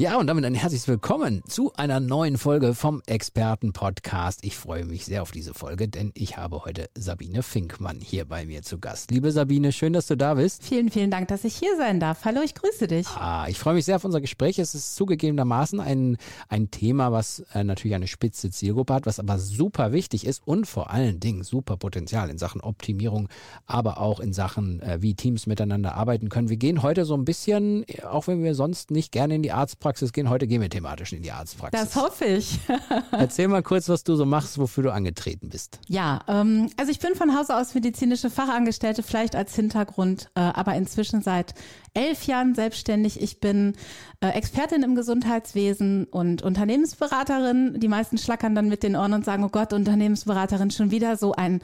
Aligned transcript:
Ja, 0.00 0.16
und 0.16 0.28
damit 0.28 0.44
ein 0.44 0.54
herzliches 0.54 0.86
Willkommen 0.86 1.42
zu 1.48 1.72
einer 1.74 1.98
neuen 1.98 2.38
Folge 2.38 2.76
vom 2.76 3.02
Experten-Podcast. 3.06 4.44
Ich 4.44 4.56
freue 4.56 4.84
mich 4.84 5.04
sehr 5.04 5.22
auf 5.22 5.32
diese 5.32 5.54
Folge, 5.54 5.88
denn 5.88 6.12
ich 6.14 6.36
habe 6.36 6.64
heute 6.64 6.88
Sabine 6.96 7.42
Finkmann 7.42 7.98
hier 7.98 8.24
bei 8.24 8.46
mir 8.46 8.62
zu 8.62 8.78
Gast. 8.78 9.10
Liebe 9.10 9.32
Sabine, 9.32 9.72
schön, 9.72 9.92
dass 9.92 10.06
du 10.06 10.16
da 10.16 10.34
bist. 10.34 10.62
Vielen, 10.62 10.92
vielen 10.92 11.10
Dank, 11.10 11.26
dass 11.26 11.42
ich 11.42 11.56
hier 11.56 11.76
sein 11.76 11.98
darf. 11.98 12.24
Hallo, 12.24 12.42
ich 12.44 12.54
grüße 12.54 12.86
dich. 12.86 13.08
Ah, 13.08 13.46
ich 13.48 13.58
freue 13.58 13.74
mich 13.74 13.86
sehr 13.86 13.96
auf 13.96 14.04
unser 14.04 14.20
Gespräch. 14.20 14.60
Es 14.60 14.72
ist 14.72 14.94
zugegebenermaßen 14.94 15.80
ein, 15.80 16.16
ein 16.48 16.70
Thema, 16.70 17.10
was 17.10 17.40
äh, 17.52 17.64
natürlich 17.64 17.96
eine 17.96 18.06
spitze 18.06 18.50
Zielgruppe 18.50 18.94
hat, 18.94 19.06
was 19.06 19.18
aber 19.18 19.40
super 19.40 19.90
wichtig 19.90 20.24
ist 20.28 20.46
und 20.46 20.68
vor 20.68 20.92
allen 20.92 21.18
Dingen 21.18 21.42
super 21.42 21.76
Potenzial 21.76 22.30
in 22.30 22.38
Sachen 22.38 22.60
Optimierung, 22.60 23.28
aber 23.66 23.98
auch 23.98 24.20
in 24.20 24.32
Sachen, 24.32 24.80
äh, 24.80 24.98
wie 25.02 25.14
Teams 25.14 25.48
miteinander 25.48 25.96
arbeiten 25.96 26.28
können. 26.28 26.50
Wir 26.50 26.56
gehen 26.56 26.84
heute 26.84 27.04
so 27.04 27.16
ein 27.16 27.24
bisschen, 27.24 27.84
auch 28.08 28.28
wenn 28.28 28.44
wir 28.44 28.54
sonst 28.54 28.92
nicht 28.92 29.10
gerne 29.10 29.34
in 29.34 29.42
die 29.42 29.50
Arztpraxis 29.50 29.87
Arztpraxis 29.88 30.12
gehen. 30.12 30.28
Heute 30.28 30.46
gehen 30.46 30.60
wir 30.60 30.68
thematisch 30.68 31.12
in 31.12 31.22
die 31.22 31.32
Arztpraxis. 31.32 31.80
Das 31.80 31.96
hoffe 31.96 32.26
ich. 32.26 32.60
Erzähl 33.10 33.48
mal 33.48 33.62
kurz, 33.62 33.88
was 33.88 34.04
du 34.04 34.16
so 34.16 34.26
machst, 34.26 34.58
wofür 34.58 34.84
du 34.84 34.92
angetreten 34.92 35.48
bist. 35.48 35.80
Ja, 35.88 36.20
ähm, 36.28 36.70
also 36.76 36.92
ich 36.92 36.98
bin 36.98 37.14
von 37.14 37.36
Hause 37.36 37.56
aus 37.56 37.74
medizinische 37.74 38.30
Fachangestellte, 38.30 39.02
vielleicht 39.02 39.34
als 39.34 39.54
Hintergrund, 39.54 40.30
äh, 40.34 40.40
aber 40.40 40.74
inzwischen 40.74 41.22
seit 41.22 41.54
elf 41.94 42.26
Jahren 42.26 42.54
selbstständig. 42.54 43.20
Ich 43.22 43.40
bin 43.40 43.74
äh, 44.20 44.28
Expertin 44.28 44.82
im 44.82 44.94
Gesundheitswesen 44.94 46.04
und 46.04 46.42
Unternehmensberaterin. 46.42 47.80
Die 47.80 47.88
meisten 47.88 48.18
schlackern 48.18 48.54
dann 48.54 48.68
mit 48.68 48.82
den 48.82 48.94
Ohren 48.94 49.14
und 49.14 49.24
sagen, 49.24 49.44
oh 49.44 49.48
Gott, 49.48 49.72
Unternehmensberaterin 49.72 50.70
schon 50.70 50.90
wieder 50.90 51.16
so 51.16 51.32
ein 51.32 51.60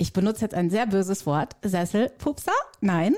ich 0.00 0.14
benutze 0.14 0.40
jetzt 0.40 0.54
ein 0.54 0.70
sehr 0.70 0.86
böses 0.86 1.26
Wort, 1.26 1.56
Sesselpupser? 1.62 2.54
Nein. 2.80 3.14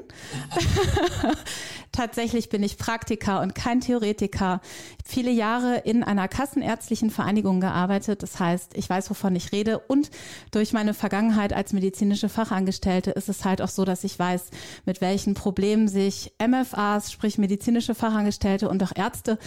Tatsächlich 1.93 2.49
bin 2.49 2.63
ich 2.63 2.79
Praktiker 2.79 3.43
und 3.43 3.55
kein 3.55 3.81
Theoretiker. 3.81 4.63
Viele 5.05 5.31
Jahre 5.31 5.77
in 5.85 6.03
einer 6.03 6.27
kassenärztlichen 6.27 7.11
Vereinigung 7.11 7.61
gearbeitet. 7.61 8.23
Das 8.23 8.41
heißt, 8.41 8.73
ich 8.77 8.89
weiß, 8.89 9.11
wovon 9.11 9.37
ich 9.37 9.53
rede. 9.53 9.79
Und 9.79 10.11
durch 10.53 10.73
meine 10.73 10.95
Vergangenheit 10.95 11.53
als 11.53 11.75
medizinische 11.75 12.31
Fachangestellte 12.31 13.11
ist 13.11 13.29
es 13.29 13.45
halt 13.45 13.61
auch 13.61 13.69
so, 13.69 13.85
dass 13.85 14.05
ich 14.05 14.19
weiß, 14.19 14.47
mit 14.87 15.03
welchen 15.03 15.35
Problemen 15.35 15.87
sich 15.87 16.33
MFAs, 16.45 17.13
sprich 17.13 17.37
medizinische 17.37 17.95
Fachangestellte 17.95 18.71
und 18.71 18.83
auch 18.83 18.97
Ärzte 18.97 19.39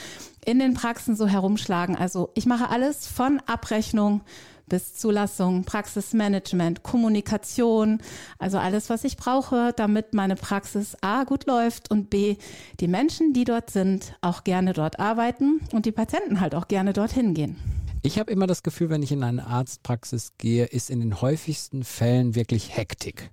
in 0.45 0.59
den 0.59 0.73
Praxen 0.73 1.15
so 1.15 1.27
herumschlagen. 1.27 1.95
Also 1.95 2.29
ich 2.35 2.45
mache 2.45 2.69
alles 2.69 3.07
von 3.07 3.41
Abrechnung 3.45 4.21
bis 4.67 4.95
Zulassung, 4.95 5.63
Praxismanagement, 5.63 6.83
Kommunikation, 6.83 8.02
also 8.39 8.57
alles, 8.57 8.89
was 8.89 9.03
ich 9.03 9.17
brauche, 9.17 9.73
damit 9.75 10.13
meine 10.13 10.35
Praxis 10.35 10.97
A 11.02 11.23
gut 11.23 11.45
läuft 11.45 11.91
und 11.91 12.09
B, 12.09 12.37
die 12.79 12.87
Menschen, 12.87 13.33
die 13.33 13.43
dort 13.43 13.69
sind, 13.69 14.15
auch 14.21 14.43
gerne 14.43 14.73
dort 14.73 14.99
arbeiten 14.99 15.61
und 15.71 15.85
die 15.85 15.91
Patienten 15.91 16.39
halt 16.39 16.55
auch 16.55 16.67
gerne 16.67 16.93
dorthin 16.93 17.33
gehen. 17.33 17.57
Ich 18.02 18.19
habe 18.19 18.31
immer 18.31 18.47
das 18.47 18.61
Gefühl, 18.61 18.89
wenn 18.89 19.03
ich 19.03 19.11
in 19.11 19.23
eine 19.23 19.47
Arztpraxis 19.47 20.33
gehe, 20.37 20.65
ist 20.65 20.89
in 20.89 20.99
den 20.99 21.21
häufigsten 21.21 21.83
Fällen 21.83 22.35
wirklich 22.35 22.75
Hektik. 22.75 23.31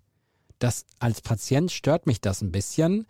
Das 0.59 0.87
als 0.99 1.21
Patient 1.21 1.71
stört 1.71 2.07
mich 2.07 2.21
das 2.21 2.41
ein 2.41 2.53
bisschen, 2.53 3.07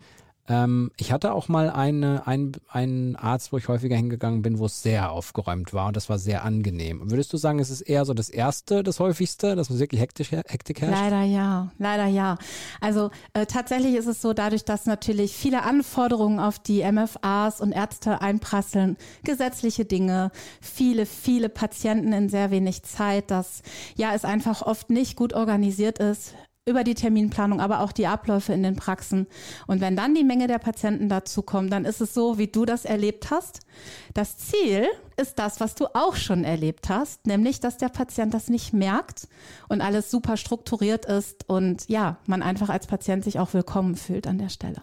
ähm, 0.49 0.91
ich 0.97 1.13
hatte 1.13 1.33
auch 1.33 1.47
mal 1.47 1.69
eine, 1.69 2.27
ein, 2.27 2.51
einen 2.67 3.15
Arzt, 3.15 3.53
wo 3.53 3.57
ich 3.57 3.69
häufiger 3.69 3.95
hingegangen 3.95 4.41
bin, 4.41 4.59
wo 4.59 4.65
es 4.65 4.81
sehr 4.81 5.11
aufgeräumt 5.11 5.73
war 5.73 5.87
und 5.87 5.95
das 5.95 6.09
war 6.09 6.19
sehr 6.19 6.43
angenehm. 6.43 7.09
Würdest 7.09 7.31
du 7.31 7.37
sagen, 7.37 7.59
es 7.59 7.69
ist 7.69 7.81
eher 7.81 8.03
so 8.03 8.13
das 8.13 8.29
Erste, 8.29 8.83
das 8.83 8.99
Häufigste, 8.99 9.55
dass 9.55 9.69
man 9.69 9.79
wirklich 9.79 10.01
hektisch, 10.01 10.31
Hektik 10.31 10.81
herrscht? 10.81 11.01
Leider 11.01 11.21
ja, 11.23 11.71
leider 11.77 12.07
ja. 12.07 12.37
Also 12.81 13.09
äh, 13.33 13.45
tatsächlich 13.45 13.95
ist 13.95 14.07
es 14.07 14.21
so, 14.21 14.33
dadurch, 14.33 14.65
dass 14.65 14.85
natürlich 14.85 15.33
viele 15.33 15.63
Anforderungen 15.63 16.39
auf 16.39 16.59
die 16.59 16.83
MFAs 16.83 17.61
und 17.61 17.71
Ärzte 17.71 18.21
einprasseln, 18.21 18.97
gesetzliche 19.23 19.85
Dinge, 19.85 20.31
viele, 20.59 21.05
viele 21.05 21.47
Patienten 21.47 22.11
in 22.11 22.27
sehr 22.27 22.51
wenig 22.51 22.83
Zeit, 22.83 23.31
dass 23.31 23.61
ja 23.95 24.13
es 24.13 24.25
einfach 24.25 24.61
oft 24.61 24.89
nicht 24.89 25.15
gut 25.15 25.33
organisiert 25.33 25.99
ist 25.99 26.35
über 26.65 26.83
die 26.83 26.95
Terminplanung, 26.95 27.59
aber 27.59 27.81
auch 27.81 27.91
die 27.91 28.07
Abläufe 28.07 28.53
in 28.53 28.63
den 28.63 28.75
Praxen. 28.75 29.27
Und 29.67 29.81
wenn 29.81 29.95
dann 29.95 30.15
die 30.15 30.23
Menge 30.23 30.47
der 30.47 30.59
Patienten 30.59 31.09
dazu 31.09 31.41
kommt, 31.41 31.73
dann 31.73 31.83
ist 31.83 31.99
es 31.99 32.13
so, 32.13 32.37
wie 32.37 32.47
du 32.47 32.65
das 32.65 32.85
erlebt 32.85 33.31
hast. 33.31 33.59
Das 34.13 34.37
Ziel 34.37 34.87
ist 35.17 35.39
das, 35.39 35.59
was 35.59 35.75
du 35.75 35.87
auch 35.93 36.15
schon 36.15 36.43
erlebt 36.43 36.89
hast, 36.89 37.27
nämlich, 37.27 37.59
dass 37.59 37.77
der 37.77 37.89
Patient 37.89 38.33
das 38.33 38.49
nicht 38.49 38.73
merkt 38.73 39.27
und 39.67 39.81
alles 39.81 40.09
super 40.09 40.37
strukturiert 40.37 41.05
ist 41.05 41.49
und 41.49 41.89
ja, 41.89 42.17
man 42.25 42.41
einfach 42.41 42.69
als 42.69 42.87
Patient 42.87 43.23
sich 43.23 43.39
auch 43.39 43.53
willkommen 43.53 43.95
fühlt 43.95 44.25
an 44.25 44.37
der 44.37 44.49
Stelle. 44.49 44.81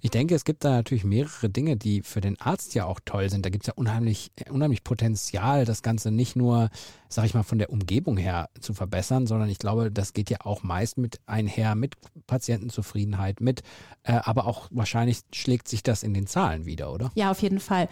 Ich 0.00 0.10
denke, 0.10 0.34
es 0.34 0.44
gibt 0.44 0.64
da 0.64 0.70
natürlich 0.70 1.04
mehrere 1.04 1.50
Dinge, 1.50 1.76
die 1.76 2.02
für 2.02 2.20
den 2.20 2.40
Arzt 2.40 2.74
ja 2.74 2.84
auch 2.86 3.00
toll 3.04 3.28
sind. 3.28 3.44
Da 3.44 3.50
gibt 3.50 3.64
es 3.64 3.68
ja 3.68 3.74
unheimlich, 3.76 4.32
unheimlich 4.50 4.84
Potenzial, 4.84 5.64
das 5.64 5.82
Ganze 5.82 6.10
nicht 6.10 6.36
nur, 6.36 6.70
sag 7.08 7.24
ich 7.26 7.34
mal, 7.34 7.42
von 7.42 7.58
der 7.58 7.70
Umgebung 7.70 8.16
her 8.16 8.48
zu 8.60 8.72
verbessern, 8.72 9.26
sondern 9.26 9.48
ich 9.48 9.58
glaube, 9.58 9.90
das 9.90 10.12
geht 10.12 10.30
ja 10.30 10.38
auch 10.44 10.62
meist 10.62 10.98
mit 10.98 11.20
einher, 11.26 11.74
mit 11.74 11.94
Patientenzufriedenheit, 12.26 13.40
mit, 13.40 13.62
äh, 14.04 14.12
aber 14.12 14.46
auch 14.46 14.68
wahrscheinlich 14.70 15.20
schlägt 15.34 15.68
sich 15.68 15.82
das 15.82 16.02
in 16.02 16.14
den 16.14 16.26
Zahlen 16.26 16.64
wieder, 16.64 16.92
oder? 16.92 17.10
Ja, 17.14 17.30
auf 17.30 17.42
jeden 17.42 17.60
Fall. 17.60 17.88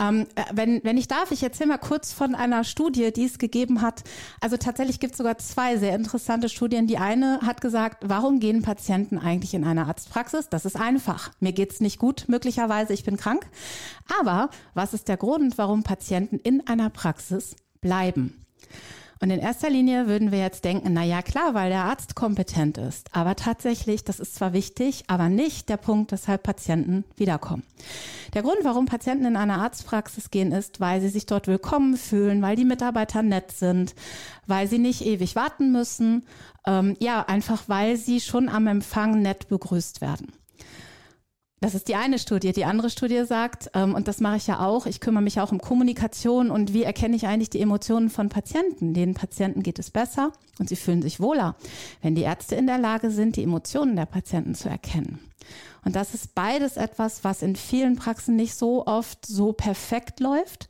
Ähm, 0.00 0.26
äh, 0.34 0.44
wenn, 0.52 0.80
wenn 0.84 0.96
ich 0.96 1.08
darf, 1.08 1.30
ich 1.30 1.42
erzähle 1.42 1.70
mal 1.70 1.78
kurz 1.78 2.12
von 2.12 2.34
einer 2.34 2.64
Studie, 2.64 3.12
die 3.12 3.24
es 3.24 3.38
gegeben 3.38 3.82
hat. 3.82 4.02
Also 4.40 4.56
tatsächlich 4.56 5.00
gibt 5.00 5.12
es 5.12 5.18
sogar 5.18 5.38
zwei 5.38 5.76
sehr 5.76 5.94
interessante 5.94 6.48
Studien. 6.48 6.86
Die 6.86 6.98
eine 6.98 7.40
hat 7.42 7.60
gesagt, 7.60 8.04
warum 8.06 8.40
gehen 8.40 8.62
Patienten 8.62 9.18
eigentlich 9.18 9.54
in 9.54 9.64
eine 9.64 9.86
Arztpraxis? 9.86 10.48
Das 10.48 10.64
ist 10.64 10.76
einfach. 10.76 11.32
Mir 11.40 11.49
geht's 11.52 11.80
nicht 11.80 11.98
gut, 11.98 12.24
möglicherweise, 12.28 12.92
ich 12.92 13.04
bin 13.04 13.16
krank. 13.16 13.46
Aber 14.20 14.50
was 14.74 14.94
ist 14.94 15.08
der 15.08 15.16
Grund, 15.16 15.58
warum 15.58 15.82
Patienten 15.82 16.38
in 16.38 16.66
einer 16.66 16.90
Praxis 16.90 17.56
bleiben? 17.80 18.40
Und 19.22 19.28
in 19.30 19.38
erster 19.38 19.68
Linie 19.68 20.06
würden 20.06 20.32
wir 20.32 20.38
jetzt 20.38 20.64
denken, 20.64 20.94
na 20.94 21.04
ja, 21.04 21.20
klar, 21.20 21.52
weil 21.52 21.68
der 21.68 21.84
Arzt 21.84 22.14
kompetent 22.14 22.78
ist. 22.78 23.14
Aber 23.14 23.36
tatsächlich, 23.36 24.02
das 24.02 24.18
ist 24.18 24.34
zwar 24.34 24.54
wichtig, 24.54 25.04
aber 25.08 25.28
nicht 25.28 25.68
der 25.68 25.76
Punkt, 25.76 26.10
weshalb 26.10 26.42
Patienten 26.42 27.04
wiederkommen. 27.16 27.62
Der 28.32 28.40
Grund, 28.40 28.58
warum 28.62 28.86
Patienten 28.86 29.26
in 29.26 29.36
eine 29.36 29.58
Arztpraxis 29.58 30.30
gehen, 30.30 30.52
ist, 30.52 30.80
weil 30.80 31.02
sie 31.02 31.10
sich 31.10 31.26
dort 31.26 31.48
willkommen 31.48 31.98
fühlen, 31.98 32.40
weil 32.40 32.56
die 32.56 32.64
Mitarbeiter 32.64 33.22
nett 33.22 33.52
sind, 33.52 33.94
weil 34.46 34.66
sie 34.68 34.78
nicht 34.78 35.04
ewig 35.04 35.36
warten 35.36 35.70
müssen. 35.70 36.24
Ähm, 36.66 36.96
ja, 36.98 37.22
einfach 37.26 37.64
weil 37.66 37.98
sie 37.98 38.20
schon 38.20 38.48
am 38.48 38.66
Empfang 38.66 39.20
nett 39.20 39.48
begrüßt 39.48 40.00
werden. 40.00 40.32
Das 41.62 41.74
ist 41.74 41.88
die 41.88 41.94
eine 41.94 42.18
Studie. 42.18 42.52
Die 42.52 42.64
andere 42.64 42.88
Studie 42.88 43.24
sagt, 43.26 43.70
ähm, 43.74 43.94
und 43.94 44.08
das 44.08 44.20
mache 44.20 44.38
ich 44.38 44.46
ja 44.46 44.60
auch, 44.60 44.86
ich 44.86 44.98
kümmere 45.00 45.22
mich 45.22 45.40
auch 45.40 45.52
um 45.52 45.60
Kommunikation 45.60 46.50
und 46.50 46.72
wie 46.72 46.84
erkenne 46.84 47.14
ich 47.16 47.26
eigentlich 47.26 47.50
die 47.50 47.60
Emotionen 47.60 48.08
von 48.08 48.30
Patienten. 48.30 48.94
Den 48.94 49.12
Patienten 49.12 49.62
geht 49.62 49.78
es 49.78 49.90
besser 49.90 50.32
und 50.58 50.70
sie 50.70 50.76
fühlen 50.76 51.02
sich 51.02 51.20
wohler, 51.20 51.56
wenn 52.00 52.14
die 52.14 52.22
Ärzte 52.22 52.54
in 52.54 52.66
der 52.66 52.78
Lage 52.78 53.10
sind, 53.10 53.36
die 53.36 53.42
Emotionen 53.42 53.94
der 53.94 54.06
Patienten 54.06 54.54
zu 54.54 54.70
erkennen. 54.70 55.18
Und 55.84 55.96
das 55.96 56.14
ist 56.14 56.34
beides 56.34 56.78
etwas, 56.78 57.24
was 57.24 57.42
in 57.42 57.56
vielen 57.56 57.96
Praxen 57.96 58.36
nicht 58.36 58.54
so 58.54 58.86
oft 58.86 59.26
so 59.26 59.52
perfekt 59.52 60.20
läuft, 60.20 60.68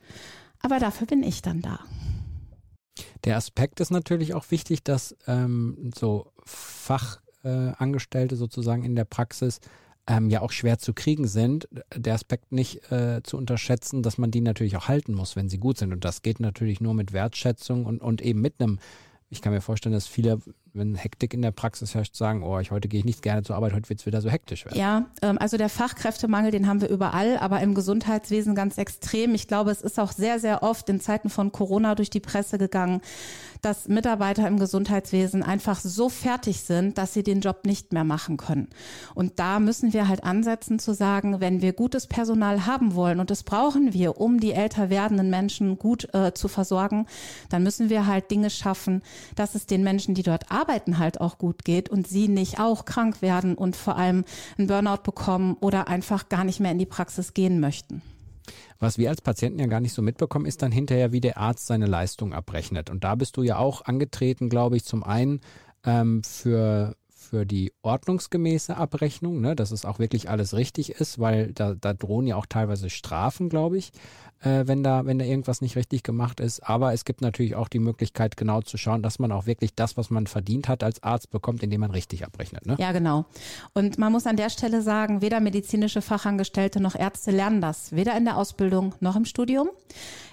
aber 0.59 0.79
dafür 0.79 1.07
bin 1.07 1.23
ich 1.23 1.41
dann 1.41 1.61
da. 1.61 1.79
Der 3.23 3.37
Aspekt 3.37 3.79
ist 3.79 3.91
natürlich 3.91 4.33
auch 4.33 4.51
wichtig, 4.51 4.83
dass 4.83 5.15
ähm, 5.27 5.91
so 5.97 6.31
Fachangestellte 6.43 8.35
äh, 8.35 8.37
sozusagen 8.37 8.83
in 8.83 8.95
der 8.95 9.05
Praxis 9.05 9.61
ähm, 10.07 10.29
ja 10.29 10.41
auch 10.41 10.51
schwer 10.51 10.79
zu 10.79 10.93
kriegen 10.93 11.27
sind, 11.27 11.67
der 11.95 12.13
Aspekt 12.13 12.51
nicht 12.51 12.91
äh, 12.91 13.21
zu 13.23 13.37
unterschätzen, 13.37 14.03
dass 14.03 14.17
man 14.17 14.31
die 14.31 14.41
natürlich 14.41 14.75
auch 14.77 14.87
halten 14.87 15.13
muss, 15.13 15.35
wenn 15.35 15.49
sie 15.49 15.57
gut 15.57 15.77
sind. 15.77 15.93
Und 15.93 16.03
das 16.05 16.21
geht 16.21 16.39
natürlich 16.39 16.81
nur 16.81 16.93
mit 16.93 17.13
Wertschätzung 17.13 17.85
und, 17.85 18.01
und 18.01 18.21
eben 18.21 18.41
mit 18.41 18.55
einem, 18.59 18.79
ich 19.29 19.41
kann 19.41 19.53
mir 19.53 19.61
vorstellen, 19.61 19.93
dass 19.93 20.07
viele 20.07 20.39
wenn 20.73 20.95
Hektik 20.95 21.33
in 21.33 21.41
der 21.41 21.51
Praxis 21.51 21.95
herrscht, 21.95 22.15
sagen, 22.15 22.43
oh, 22.43 22.59
ich 22.59 22.71
heute 22.71 22.87
gehe 22.87 22.99
ich 22.99 23.05
nicht 23.05 23.21
gerne 23.21 23.43
zur 23.43 23.55
Arbeit, 23.55 23.73
heute 23.73 23.89
wird 23.89 23.99
es 23.99 24.05
wieder 24.05 24.21
so 24.21 24.29
hektisch 24.29 24.65
werden. 24.65 24.79
Ja, 24.79 25.05
ähm, 25.21 25.37
also 25.37 25.57
der 25.57 25.69
Fachkräftemangel, 25.69 26.51
den 26.51 26.67
haben 26.67 26.81
wir 26.81 26.89
überall, 26.89 27.37
aber 27.37 27.59
im 27.59 27.75
Gesundheitswesen 27.75 28.55
ganz 28.55 28.77
extrem. 28.77 29.35
Ich 29.35 29.47
glaube, 29.47 29.71
es 29.71 29.81
ist 29.81 29.99
auch 29.99 30.11
sehr, 30.11 30.39
sehr 30.39 30.63
oft 30.63 30.87
in 30.89 31.01
Zeiten 31.01 31.29
von 31.29 31.51
Corona 31.51 31.95
durch 31.95 32.09
die 32.09 32.19
Presse 32.19 32.57
gegangen, 32.57 33.01
dass 33.61 33.87
Mitarbeiter 33.87 34.47
im 34.47 34.57
Gesundheitswesen 34.57 35.43
einfach 35.43 35.79
so 35.79 36.09
fertig 36.09 36.61
sind, 36.61 36.97
dass 36.97 37.13
sie 37.13 37.23
den 37.23 37.41
Job 37.41 37.65
nicht 37.65 37.93
mehr 37.93 38.03
machen 38.03 38.37
können. 38.37 38.69
Und 39.13 39.39
da 39.39 39.59
müssen 39.59 39.93
wir 39.93 40.07
halt 40.07 40.23
ansetzen 40.23 40.79
zu 40.79 40.93
sagen, 40.93 41.41
wenn 41.41 41.61
wir 41.61 41.73
gutes 41.73 42.07
Personal 42.07 42.65
haben 42.65 42.95
wollen, 42.95 43.19
und 43.19 43.29
das 43.29 43.43
brauchen 43.43 43.93
wir, 43.93 44.19
um 44.19 44.39
die 44.39 44.53
älter 44.53 44.89
werdenden 44.89 45.29
Menschen 45.29 45.77
gut 45.77 46.11
äh, 46.13 46.33
zu 46.33 46.47
versorgen, 46.47 47.05
dann 47.49 47.61
müssen 47.61 47.89
wir 47.89 48.07
halt 48.07 48.31
Dinge 48.31 48.49
schaffen, 48.49 49.03
dass 49.35 49.53
es 49.53 49.67
den 49.67 49.83
Menschen, 49.83 50.15
die 50.15 50.23
dort 50.23 50.49
arbeiten, 50.49 50.60
Arbeiten 50.61 50.99
halt 50.99 51.19
auch 51.19 51.37
gut 51.37 51.65
geht 51.65 51.89
und 51.89 52.07
sie 52.07 52.27
nicht 52.27 52.59
auch 52.59 52.85
krank 52.85 53.21
werden 53.21 53.55
und 53.55 53.75
vor 53.75 53.95
allem 53.95 54.23
einen 54.57 54.67
Burnout 54.67 55.03
bekommen 55.03 55.57
oder 55.59 55.87
einfach 55.87 56.29
gar 56.29 56.43
nicht 56.43 56.59
mehr 56.59 56.71
in 56.71 56.79
die 56.79 56.85
Praxis 56.85 57.33
gehen 57.33 57.59
möchten. 57.59 58.01
Was 58.79 58.97
wir 58.97 59.09
als 59.09 59.21
Patienten 59.21 59.59
ja 59.59 59.67
gar 59.67 59.79
nicht 59.79 59.93
so 59.93 60.01
mitbekommen, 60.01 60.45
ist 60.45 60.61
dann 60.61 60.71
hinterher, 60.71 61.11
wie 61.11 61.21
der 61.21 61.37
Arzt 61.37 61.67
seine 61.67 61.85
Leistung 61.85 62.33
abrechnet. 62.33 62.89
Und 62.89 63.03
da 63.03 63.15
bist 63.15 63.37
du 63.37 63.43
ja 63.43 63.57
auch 63.57 63.85
angetreten, 63.85 64.49
glaube 64.49 64.77
ich, 64.77 64.85
zum 64.85 65.03
einen 65.03 65.41
ähm, 65.83 66.23
für 66.23 66.95
für 67.31 67.45
die 67.45 67.71
ordnungsgemäße 67.81 68.75
Abrechnung, 68.75 69.39
ne, 69.39 69.55
dass 69.55 69.71
es 69.71 69.85
auch 69.85 69.99
wirklich 69.99 70.29
alles 70.29 70.53
richtig 70.53 70.89
ist, 70.91 71.17
weil 71.17 71.53
da, 71.53 71.75
da 71.75 71.93
drohen 71.93 72.27
ja 72.27 72.35
auch 72.35 72.45
teilweise 72.45 72.89
Strafen, 72.89 73.47
glaube 73.47 73.77
ich 73.77 73.93
äh, 74.41 74.67
wenn, 74.67 74.83
da, 74.83 75.05
wenn 75.05 75.19
da 75.19 75.25
irgendwas 75.25 75.61
nicht 75.61 75.75
richtig 75.75 76.03
gemacht 76.03 76.39
ist. 76.39 76.61
Aber 76.67 76.93
es 76.93 77.05
gibt 77.05 77.21
natürlich 77.21 77.55
auch 77.55 77.67
die 77.67 77.79
Möglichkeit, 77.79 78.37
genau 78.37 78.61
zu 78.61 78.77
schauen, 78.77 79.03
dass 79.03 79.19
man 79.19 79.31
auch 79.31 79.45
wirklich 79.45 79.75
das, 79.75 79.97
was 79.97 80.09
man 80.09 80.27
verdient 80.27 80.67
hat, 80.67 80.83
als 80.83 81.01
Arzt 81.03 81.29
bekommt, 81.31 81.63
indem 81.63 81.81
man 81.81 81.91
richtig 81.91 82.25
abrechnet. 82.25 82.65
Ne? 82.65 82.75
Ja, 82.79 82.91
genau. 82.91 83.25
Und 83.73 83.97
man 83.97 84.11
muss 84.11 84.27
an 84.27 84.37
der 84.37 84.49
Stelle 84.49 84.81
sagen, 84.81 85.21
weder 85.21 85.39
medizinische 85.39 86.01
Fachangestellte 86.01 86.81
noch 86.81 86.95
Ärzte 86.95 87.31
lernen 87.31 87.61
das, 87.61 87.91
weder 87.91 88.15
in 88.17 88.25
der 88.25 88.37
Ausbildung 88.37 88.95
noch 88.99 89.15
im 89.15 89.25
Studium. 89.25 89.69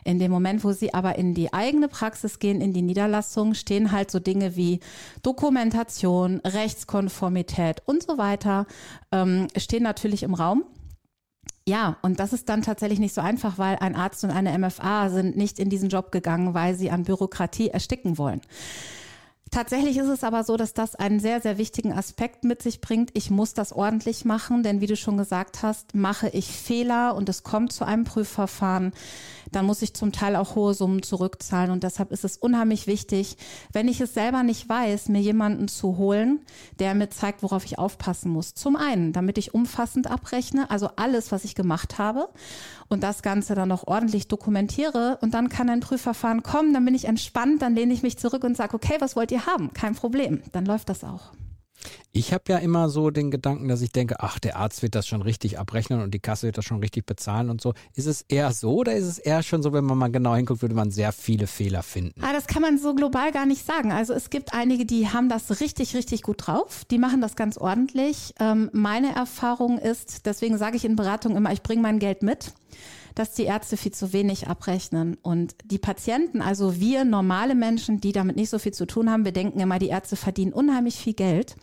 In 0.05 0.19
dem 0.19 0.31
Moment, 0.31 0.65
wo 0.65 0.73
sie 0.73 0.95
aber 0.95 1.17
in 1.17 1.35
die 1.35 1.53
eigene 1.53 1.89
Praxis 1.89 2.39
gehen, 2.39 2.61
in 2.61 2.73
die 2.73 2.83
Niederlassung, 2.83 3.55
stehen 3.55 3.93
halt 3.93 4.11
so 4.11 4.21
Dinge 4.21 4.57
wie 4.57 4.81
Dokumentation, 5.23 6.41
Rechtskonformität 6.45 7.83
und 7.85 8.03
so 8.03 8.17
weiter, 8.17 8.67
ähm, 9.13 9.49
stehen 9.57 9.83
natürlich 9.83 10.23
im 10.23 10.35
Raum. 10.35 10.65
Ja, 11.69 11.99
und 12.01 12.19
das 12.19 12.33
ist 12.33 12.49
dann 12.49 12.63
tatsächlich 12.63 12.99
nicht 12.99 13.15
so 13.15 13.21
einfach, 13.21 13.59
weil 13.59 13.77
ein 13.77 13.95
Arzt 13.95 14.25
und 14.25 14.31
eine 14.31 14.59
MFA 14.59 15.11
sind 15.11 15.37
nicht 15.37 15.59
in 15.59 15.69
diesen 15.69 15.91
Job 15.91 16.11
gegangen, 16.11 16.55
weil 16.55 16.75
sie 16.75 16.91
an 16.91 17.03
Bürokratie 17.03 17.69
ersticken 17.69 18.17
wollen. 18.17 18.41
Tatsächlich 19.51 19.99
ist 19.99 20.09
es 20.09 20.25
aber 20.25 20.45
so, 20.45 20.57
dass 20.57 20.73
das 20.73 20.95
einen 20.95 21.21
sehr, 21.21 21.43
sehr 21.43 21.59
wichtigen 21.59 21.93
Aspekt 21.93 22.45
mit 22.45 22.63
sich 22.63 22.81
bringt. 22.81 23.11
Ich 23.13 23.31
muss 23.31 23.53
das 23.53 23.75
ordentlich 23.75 24.25
machen, 24.25 24.63
denn 24.63 24.81
wie 24.81 24.87
du 24.87 24.97
schon 24.97 25.19
gesagt 25.19 25.63
hast, 25.63 25.95
mache 25.95 26.31
ich 26.31 26.47
Fehler 26.47 27.15
und 27.15 27.29
es 27.29 27.43
kommt 27.43 27.71
zu 27.71 27.85
einem 27.85 28.05
Prüfverfahren, 28.05 28.93
dann 29.53 29.67
muss 29.67 29.83
ich 29.83 29.95
zum 29.95 30.13
Teil 30.13 30.37
auch 30.37 30.55
hohe 30.55 30.75
Summen 30.75 31.03
zurückzahlen. 31.03 31.71
Und 31.71 31.83
deshalb 31.83 32.13
ist 32.13 32.25
es 32.25 32.37
unheimlich 32.37 32.87
wichtig, 32.87 33.37
wenn 33.73 33.89
ich 33.89 34.01
es 34.01 34.15
selber 34.15 34.43
nicht 34.43 34.69
weiß, 34.69 35.09
mir 35.09 35.21
jemanden 35.21 35.69
zu 35.69 35.97
holen, 35.97 36.41
der 36.79 36.95
mir 36.95 37.11
zeigt, 37.11 37.43
worauf 37.43 37.65
ich 37.65 37.79
aufpassen 37.79 38.31
muss. 38.31 38.55
Zum 38.55 38.77
einen, 38.77 39.13
damit 39.13 39.39
ich 39.39 39.55
umfassend 39.55 40.11
abrechne, 40.11 40.71
also 40.71 40.91
alles, 40.97 41.33
was 41.33 41.45
ich 41.45 41.55
gemacht 41.55 41.99
habe 41.99 42.29
und 42.89 43.03
das 43.03 43.23
Ganze 43.23 43.55
dann 43.55 43.69
noch 43.69 43.87
ordentlich 43.87 44.29
dokumentiere 44.29 45.19
und 45.21 45.35
dann 45.35 45.49
kann 45.49 45.69
ein 45.69 45.81
Prüfverfahren 45.81 46.43
kommen, 46.43 46.73
dann 46.73 46.85
bin 46.85 46.95
ich 46.95 47.07
entspannt, 47.07 47.63
dann 47.63 47.75
lehne 47.75 47.93
ich 47.93 48.03
mich 48.03 48.19
zurück 48.19 48.45
und 48.45 48.57
sage, 48.57 48.75
okay, 48.75 48.97
was 48.99 49.17
wollt 49.17 49.31
ihr 49.31 49.47
haben? 49.47 49.73
Kein 49.73 49.95
Problem, 49.95 50.43
dann 50.53 50.67
läuft 50.67 50.89
das 50.89 51.05
auch. 51.05 51.33
Ich 52.13 52.33
habe 52.33 52.45
ja 52.49 52.59
immer 52.59 52.89
so 52.89 53.11
den 53.11 53.31
Gedanken, 53.31 53.69
dass 53.69 53.83
ich 53.83 53.93
denke, 53.93 54.17
ach, 54.21 54.39
der 54.39 54.57
Arzt 54.57 54.83
wird 54.83 54.95
das 54.95 55.07
schon 55.07 55.23
richtig 55.23 55.59
abrechnen 55.59 56.01
und 56.01 56.13
die 56.13 56.19
Kasse 56.19 56.47
wird 56.47 56.59
das 56.59 56.65
schon 56.65 56.81
richtig 56.81 57.07
bezahlen 57.07 57.51
und 57.51 57.61
so. 57.61 57.75
Ist 57.95 58.07
es 58.07 58.23
eher 58.23 58.53
so 58.53 58.77
oder 58.77 58.95
ist 58.95 59.07
es 59.07 59.19
eher 59.19 59.43
schon 59.43 59.63
so, 59.63 59.73
wenn 59.73 59.85
man 59.85 59.99
mal 59.99 60.11
genau 60.11 60.35
hinguckt, 60.35 60.63
würde 60.63 60.75
man 60.75 60.91
sehr 60.91 61.13
viele 61.13 61.47
Fehler 61.47 61.83
finden? 61.83 62.21
Ah, 62.23 62.33
das 62.33 62.47
kann 62.47 62.63
man 62.63 62.79
so 62.79 62.95
global 62.95 63.31
gar 63.33 63.47
nicht 63.47 63.65
sagen. 63.65 63.93
Also 63.93 64.15
es 64.15 64.31
gibt 64.31 64.55
einige, 64.55 64.87
die 64.87 65.09
haben 65.09 65.29
das 65.29 65.61
richtig, 65.61 65.95
richtig 65.95 66.23
gut 66.23 66.47
drauf. 66.47 66.85
Die 66.91 66.99
machen 66.99 67.21
das 67.21 67.37
ganz 67.37 67.59
ordentlich. 67.59 68.35
Ähm, 68.41 68.71
meine 68.73 69.15
Erfahrung 69.15 69.79
ist, 69.79 70.27
deswegen 70.27 70.59
sage 70.59 70.77
ich 70.77 70.85
in 70.85 70.97
Beratung 70.97 71.37
immer, 71.37 71.53
ich 71.53 71.63
bringe 71.63 71.83
mein 71.83 71.99
Geld 71.99 72.23
mit 72.23 72.53
dass 73.19 73.33
die 73.33 73.45
Ärzte 73.45 73.77
viel 73.77 73.93
zu 73.93 74.13
wenig 74.13 74.49
abrechnen. 74.49 75.17
Und 75.23 75.57
die 75.65 75.79
Patienten, 75.79 76.41
also 76.41 76.79
wir 76.79 77.05
normale 77.05 77.55
Menschen, 77.55 78.01
die 78.01 78.13
damit 78.13 78.37
nicht 78.37 78.51
so 78.51 78.59
viel 78.59 78.73
zu 78.73 78.87
tun 78.87 79.11
haben, 79.11 79.25
wir 79.25 79.33
denken 79.33 79.61
immer, 79.61 79.79
die 79.79 79.89
Ärzte 79.89 80.17
verdienen 80.17 80.53
unheimlich 80.53 80.97
viel 80.97 81.15
Geld. 81.15 81.57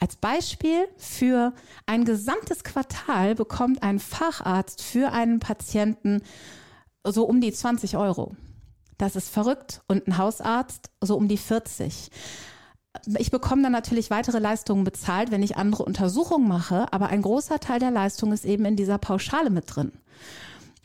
Als 0.00 0.16
Beispiel 0.16 0.88
für 0.96 1.52
ein 1.86 2.04
gesamtes 2.04 2.64
Quartal 2.64 3.34
bekommt 3.34 3.82
ein 3.82 3.98
Facharzt 3.98 4.82
für 4.82 5.12
einen 5.12 5.40
Patienten 5.40 6.22
so 7.04 7.24
um 7.24 7.40
die 7.40 7.52
20 7.52 7.96
Euro. 7.96 8.34
Das 8.98 9.16
ist 9.16 9.28
verrückt. 9.28 9.82
Und 9.88 10.06
ein 10.06 10.18
Hausarzt 10.18 10.90
so 11.00 11.16
um 11.16 11.28
die 11.28 11.38
40 11.38 12.10
ich 13.18 13.30
bekomme 13.30 13.62
dann 13.62 13.72
natürlich 13.72 14.10
weitere 14.10 14.38
Leistungen 14.38 14.84
bezahlt, 14.84 15.30
wenn 15.30 15.42
ich 15.42 15.56
andere 15.56 15.84
Untersuchungen 15.84 16.48
mache, 16.48 16.92
aber 16.92 17.08
ein 17.08 17.22
großer 17.22 17.60
Teil 17.60 17.78
der 17.78 17.90
Leistung 17.90 18.32
ist 18.32 18.44
eben 18.44 18.64
in 18.64 18.74
dieser 18.76 18.98
Pauschale 18.98 19.50
mit 19.50 19.64
drin. 19.74 19.92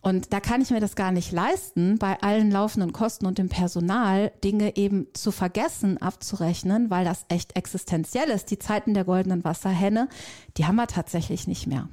Und 0.01 0.33
da 0.33 0.39
kann 0.39 0.61
ich 0.61 0.71
mir 0.71 0.79
das 0.79 0.95
gar 0.95 1.11
nicht 1.11 1.31
leisten, 1.31 1.99
bei 1.99 2.19
allen 2.21 2.49
laufenden 2.49 2.91
Kosten 2.91 3.27
und 3.27 3.37
dem 3.37 3.49
Personal 3.49 4.31
Dinge 4.43 4.75
eben 4.75 5.07
zu 5.13 5.31
vergessen, 5.31 5.99
abzurechnen, 5.99 6.89
weil 6.89 7.05
das 7.05 7.25
echt 7.29 7.55
existenziell 7.55 8.29
ist. 8.29 8.49
Die 8.49 8.57
Zeiten 8.57 8.95
der 8.95 9.03
goldenen 9.03 9.43
Wasserhenne, 9.43 10.09
die 10.57 10.65
haben 10.65 10.75
wir 10.75 10.87
tatsächlich 10.87 11.47
nicht 11.47 11.67
mehr. 11.67 11.87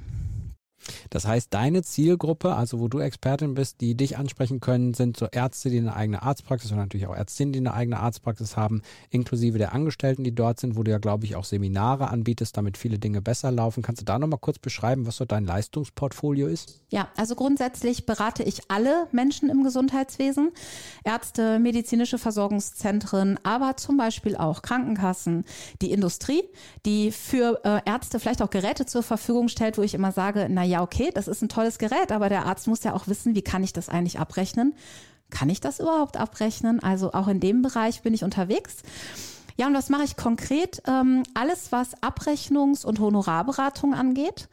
Das 1.09 1.25
heißt, 1.25 1.53
deine 1.53 1.83
Zielgruppe, 1.83 2.55
also 2.55 2.79
wo 2.79 2.87
du 2.87 2.99
Expertin 2.99 3.53
bist, 3.53 3.81
die 3.81 3.95
dich 3.95 4.17
ansprechen 4.17 4.59
können, 4.59 4.93
sind 4.93 5.17
so 5.17 5.27
Ärzte, 5.31 5.69
die 5.69 5.79
eine 5.79 5.95
eigene 5.95 6.21
Arztpraxis 6.21 6.71
und 6.71 6.77
natürlich 6.77 7.07
auch 7.07 7.15
Ärztinnen, 7.15 7.53
die 7.53 7.59
eine 7.59 7.73
eigene 7.73 7.99
Arztpraxis 7.99 8.57
haben, 8.57 8.81
inklusive 9.09 9.57
der 9.57 9.73
Angestellten, 9.73 10.23
die 10.23 10.33
dort 10.33 10.59
sind, 10.59 10.75
wo 10.75 10.83
du 10.83 10.91
ja, 10.91 10.97
glaube 10.97 11.25
ich, 11.25 11.35
auch 11.35 11.45
Seminare 11.45 12.09
anbietest, 12.09 12.55
damit 12.57 12.77
viele 12.77 12.99
Dinge 12.99 13.21
besser 13.21 13.51
laufen. 13.51 13.83
Kannst 13.83 14.01
du 14.01 14.05
da 14.05 14.19
nochmal 14.19 14.39
kurz 14.39 14.59
beschreiben, 14.59 15.05
was 15.05 15.17
so 15.17 15.25
dein 15.25 15.45
Leistungsportfolio 15.45 16.47
ist? 16.47 16.81
Ja, 16.89 17.09
also 17.17 17.35
grundsätzlich 17.35 18.05
berate 18.05 18.43
ich 18.43 18.61
alle 18.69 19.07
Menschen 19.11 19.49
im 19.49 19.63
Gesundheitswesen, 19.63 20.51
Ärzte, 21.03 21.59
medizinische 21.59 22.17
Versorgungszentren, 22.17 23.39
aber 23.43 23.77
zum 23.77 23.97
Beispiel 23.97 24.35
auch 24.35 24.61
Krankenkassen, 24.61 25.45
die 25.81 25.91
Industrie, 25.91 26.43
die 26.85 27.11
für 27.11 27.61
äh, 27.63 27.79
Ärzte 27.85 28.19
vielleicht 28.19 28.41
auch 28.41 28.49
Geräte 28.49 28.85
zur 28.85 29.03
Verfügung 29.03 29.49
stellt, 29.49 29.77
wo 29.77 29.83
ich 29.83 29.93
immer 29.93 30.11
sage, 30.11 30.47
na 30.49 30.63
ja, 30.69 30.81
okay, 30.81 31.11
das 31.13 31.27
ist 31.27 31.41
ein 31.41 31.49
tolles 31.49 31.77
Gerät, 31.77 32.11
aber 32.11 32.29
der 32.29 32.45
Arzt 32.45 32.67
muss 32.67 32.83
ja 32.83 32.93
auch 32.93 33.07
wissen, 33.07 33.35
wie 33.35 33.41
kann 33.41 33.63
ich 33.63 33.73
das 33.73 33.89
eigentlich 33.89 34.19
abrechnen? 34.19 34.73
Kann 35.29 35.49
ich 35.49 35.61
das 35.61 35.79
überhaupt 35.79 36.17
abrechnen? 36.17 36.81
Also 36.81 37.13
auch 37.13 37.27
in 37.27 37.39
dem 37.39 37.61
Bereich 37.61 38.01
bin 38.01 38.13
ich 38.13 38.23
unterwegs. 38.23 38.77
Ja, 39.57 39.67
und 39.67 39.73
was 39.73 39.89
mache 39.89 40.03
ich 40.03 40.15
konkret? 40.15 40.81
Ähm, 40.87 41.23
alles, 41.33 41.71
was 41.71 42.01
Abrechnungs- 42.01 42.85
und 42.85 42.99
Honorarberatung 42.99 43.93
angeht, 43.93 44.47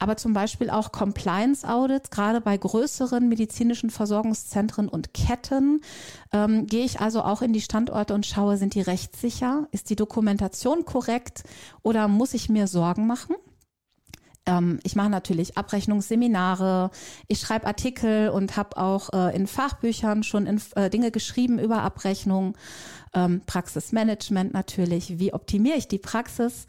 aber 0.00 0.16
zum 0.16 0.32
Beispiel 0.32 0.70
auch 0.70 0.92
Compliance 0.92 1.68
Audits, 1.68 2.08
gerade 2.08 2.40
bei 2.40 2.56
größeren 2.56 3.28
medizinischen 3.28 3.90
Versorgungszentren 3.90 4.88
und 4.88 5.12
Ketten, 5.12 5.82
ähm, 6.32 6.66
gehe 6.66 6.86
ich 6.86 7.00
also 7.00 7.22
auch 7.22 7.42
in 7.42 7.52
die 7.52 7.60
Standorte 7.60 8.14
und 8.14 8.24
schaue, 8.24 8.56
sind 8.56 8.74
die 8.74 8.80
rechtssicher? 8.80 9.68
Ist 9.72 9.90
die 9.90 9.96
Dokumentation 9.96 10.86
korrekt 10.86 11.42
oder 11.82 12.08
muss 12.08 12.32
ich 12.32 12.48
mir 12.48 12.66
Sorgen 12.66 13.06
machen? 13.06 13.36
Ähm, 14.50 14.80
ich 14.82 14.96
mache 14.96 15.10
natürlich 15.10 15.56
Abrechnungsseminare, 15.56 16.90
ich 17.28 17.40
schreibe 17.40 17.66
Artikel 17.66 18.30
und 18.30 18.56
habe 18.56 18.76
auch 18.76 19.10
äh, 19.12 19.36
in 19.36 19.46
Fachbüchern 19.46 20.22
schon 20.22 20.46
in, 20.46 20.60
äh, 20.74 20.90
Dinge 20.90 21.10
geschrieben 21.10 21.58
über 21.58 21.82
Abrechnung, 21.82 22.56
ähm, 23.14 23.42
Praxismanagement 23.46 24.52
natürlich, 24.52 25.18
wie 25.18 25.32
optimiere 25.32 25.76
ich 25.76 25.88
die 25.88 25.98
Praxis. 25.98 26.66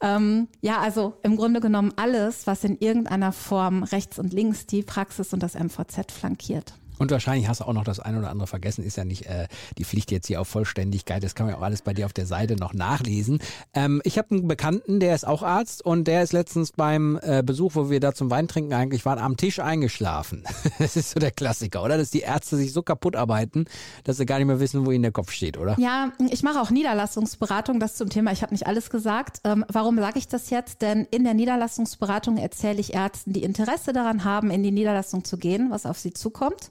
Ähm, 0.00 0.48
ja, 0.60 0.80
also 0.80 1.14
im 1.22 1.36
Grunde 1.36 1.60
genommen 1.60 1.92
alles, 1.96 2.46
was 2.46 2.64
in 2.64 2.78
irgendeiner 2.78 3.32
Form 3.32 3.82
rechts 3.82 4.18
und 4.18 4.32
links 4.32 4.66
die 4.66 4.82
Praxis 4.82 5.32
und 5.32 5.42
das 5.42 5.54
MVZ 5.54 6.12
flankiert. 6.12 6.74
Und 6.98 7.10
wahrscheinlich 7.10 7.48
hast 7.48 7.60
du 7.60 7.64
auch 7.64 7.72
noch 7.72 7.84
das 7.84 8.00
eine 8.00 8.18
oder 8.18 8.30
andere 8.30 8.46
vergessen. 8.46 8.84
Ist 8.84 8.96
ja 8.96 9.04
nicht 9.04 9.26
äh, 9.26 9.48
die 9.76 9.84
Pflicht 9.84 10.10
jetzt 10.10 10.26
hier 10.26 10.40
auf 10.40 10.48
Vollständigkeit. 10.48 11.22
Das 11.22 11.34
kann 11.34 11.46
man 11.46 11.54
ja 11.54 11.60
auch 11.60 11.64
alles 11.64 11.82
bei 11.82 11.94
dir 11.94 12.06
auf 12.06 12.12
der 12.12 12.26
Seite 12.26 12.56
noch 12.56 12.74
nachlesen. 12.74 13.40
Ähm, 13.74 14.00
ich 14.04 14.18
habe 14.18 14.30
einen 14.30 14.48
Bekannten, 14.48 15.00
der 15.00 15.14
ist 15.14 15.26
auch 15.26 15.42
Arzt 15.42 15.84
und 15.84 16.04
der 16.04 16.22
ist 16.22 16.32
letztens 16.32 16.72
beim 16.72 17.18
äh, 17.22 17.42
Besuch, 17.42 17.74
wo 17.74 17.90
wir 17.90 18.00
da 18.00 18.14
zum 18.14 18.30
Weintrinken 18.30 18.72
eigentlich 18.72 19.04
waren, 19.04 19.18
am 19.18 19.36
Tisch 19.36 19.60
eingeschlafen. 19.60 20.44
das 20.78 20.96
ist 20.96 21.10
so 21.10 21.20
der 21.20 21.30
Klassiker, 21.30 21.82
oder? 21.82 21.98
Dass 21.98 22.10
die 22.10 22.20
Ärzte 22.20 22.56
sich 22.56 22.72
so 22.72 22.82
kaputt 22.82 23.16
arbeiten, 23.16 23.66
dass 24.04 24.16
sie 24.16 24.26
gar 24.26 24.38
nicht 24.38 24.46
mehr 24.46 24.60
wissen, 24.60 24.86
wo 24.86 24.90
ihnen 24.90 25.02
der 25.02 25.12
Kopf 25.12 25.30
steht, 25.30 25.58
oder? 25.58 25.76
Ja, 25.78 26.12
ich 26.30 26.42
mache 26.42 26.60
auch 26.60 26.70
Niederlassungsberatung. 26.70 27.80
Das 27.80 27.96
zum 27.96 28.08
Thema. 28.08 28.32
Ich 28.32 28.42
habe 28.42 28.54
nicht 28.54 28.66
alles 28.66 28.90
gesagt. 28.90 29.40
Ähm, 29.44 29.64
warum 29.70 29.96
sage 29.98 30.18
ich 30.18 30.28
das 30.28 30.50
jetzt? 30.50 30.82
Denn 30.82 31.06
in 31.10 31.24
der 31.24 31.34
Niederlassungsberatung 31.34 32.36
erzähle 32.36 32.80
ich 32.80 32.94
Ärzten, 32.94 33.32
die 33.32 33.42
Interesse 33.42 33.92
daran 33.92 34.24
haben, 34.24 34.50
in 34.50 34.62
die 34.62 34.70
Niederlassung 34.70 35.24
zu 35.24 35.36
gehen, 35.36 35.70
was 35.70 35.86
auf 35.86 35.98
sie 35.98 36.12
zukommt. 36.12 36.70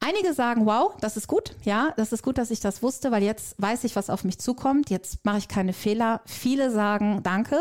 Einige 0.00 0.34
sagen, 0.34 0.66
wow, 0.66 0.94
das 1.00 1.16
ist 1.16 1.26
gut. 1.26 1.56
Ja, 1.64 1.92
das 1.96 2.12
ist 2.12 2.22
gut, 2.22 2.38
dass 2.38 2.50
ich 2.50 2.60
das 2.60 2.82
wusste, 2.82 3.10
weil 3.10 3.22
jetzt 3.22 3.60
weiß 3.60 3.84
ich, 3.84 3.96
was 3.96 4.10
auf 4.10 4.24
mich 4.24 4.38
zukommt. 4.38 4.90
Jetzt 4.90 5.24
mache 5.24 5.38
ich 5.38 5.48
keine 5.48 5.72
Fehler. 5.72 6.20
Viele 6.26 6.70
sagen, 6.70 7.22
danke, 7.22 7.58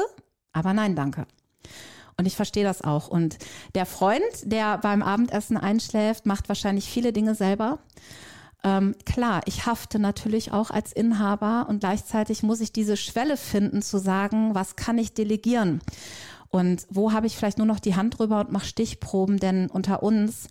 aber 0.52 0.74
nein, 0.74 0.96
danke. 0.96 1.26
Und 2.18 2.26
ich 2.26 2.36
verstehe 2.36 2.64
das 2.64 2.82
auch. 2.82 3.08
Und 3.08 3.38
der 3.74 3.86
Freund, 3.86 4.24
der 4.44 4.78
beim 4.78 5.02
Abendessen 5.02 5.58
einschläft, 5.58 6.26
macht 6.26 6.48
wahrscheinlich 6.50 6.90
viele 6.90 7.14
Dinge 7.14 7.36
selber. 7.36 7.80
Ähm, 8.64 8.96
klar, 9.06 9.42
ich 9.46 9.66
hafte 9.66 10.00
natürlich 10.00 10.52
auch 10.52 10.72
als 10.72 10.92
Inhaber 10.92 11.68
und 11.70 11.82
gleichzeitig 11.82 12.42
muss 12.42 12.62
ich 12.62 12.72
diese 12.72 12.98
Schwelle 12.98 13.38
finden 13.38 13.82
zu 13.82 13.98
sagen, 13.98 14.56
was 14.56 14.76
kann 14.76 14.98
ich 14.98 15.14
delegieren? 15.14 15.82
Und 16.50 16.88
wo 16.90 17.12
habe 17.12 17.28
ich 17.28 17.36
vielleicht 17.36 17.58
nur 17.58 17.68
noch 17.68 17.80
die 17.80 17.96
Hand 17.96 18.18
drüber 18.18 18.40
und 18.40 18.52
mache 18.52 18.66
Stichproben? 18.66 19.40
Denn 19.40 19.70
unter 19.70 20.04
uns, 20.04 20.48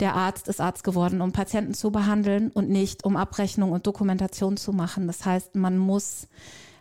der 0.00 0.14
Arzt 0.14 0.48
ist 0.48 0.60
Arzt 0.60 0.84
geworden, 0.84 1.20
um 1.20 1.32
Patienten 1.32 1.74
zu 1.74 1.90
behandeln 1.90 2.50
und 2.50 2.68
nicht 2.68 3.04
um 3.04 3.16
Abrechnung 3.16 3.72
und 3.72 3.86
Dokumentation 3.86 4.56
zu 4.56 4.72
machen. 4.72 5.06
Das 5.06 5.24
heißt, 5.24 5.54
man 5.54 5.78
muss 5.78 6.28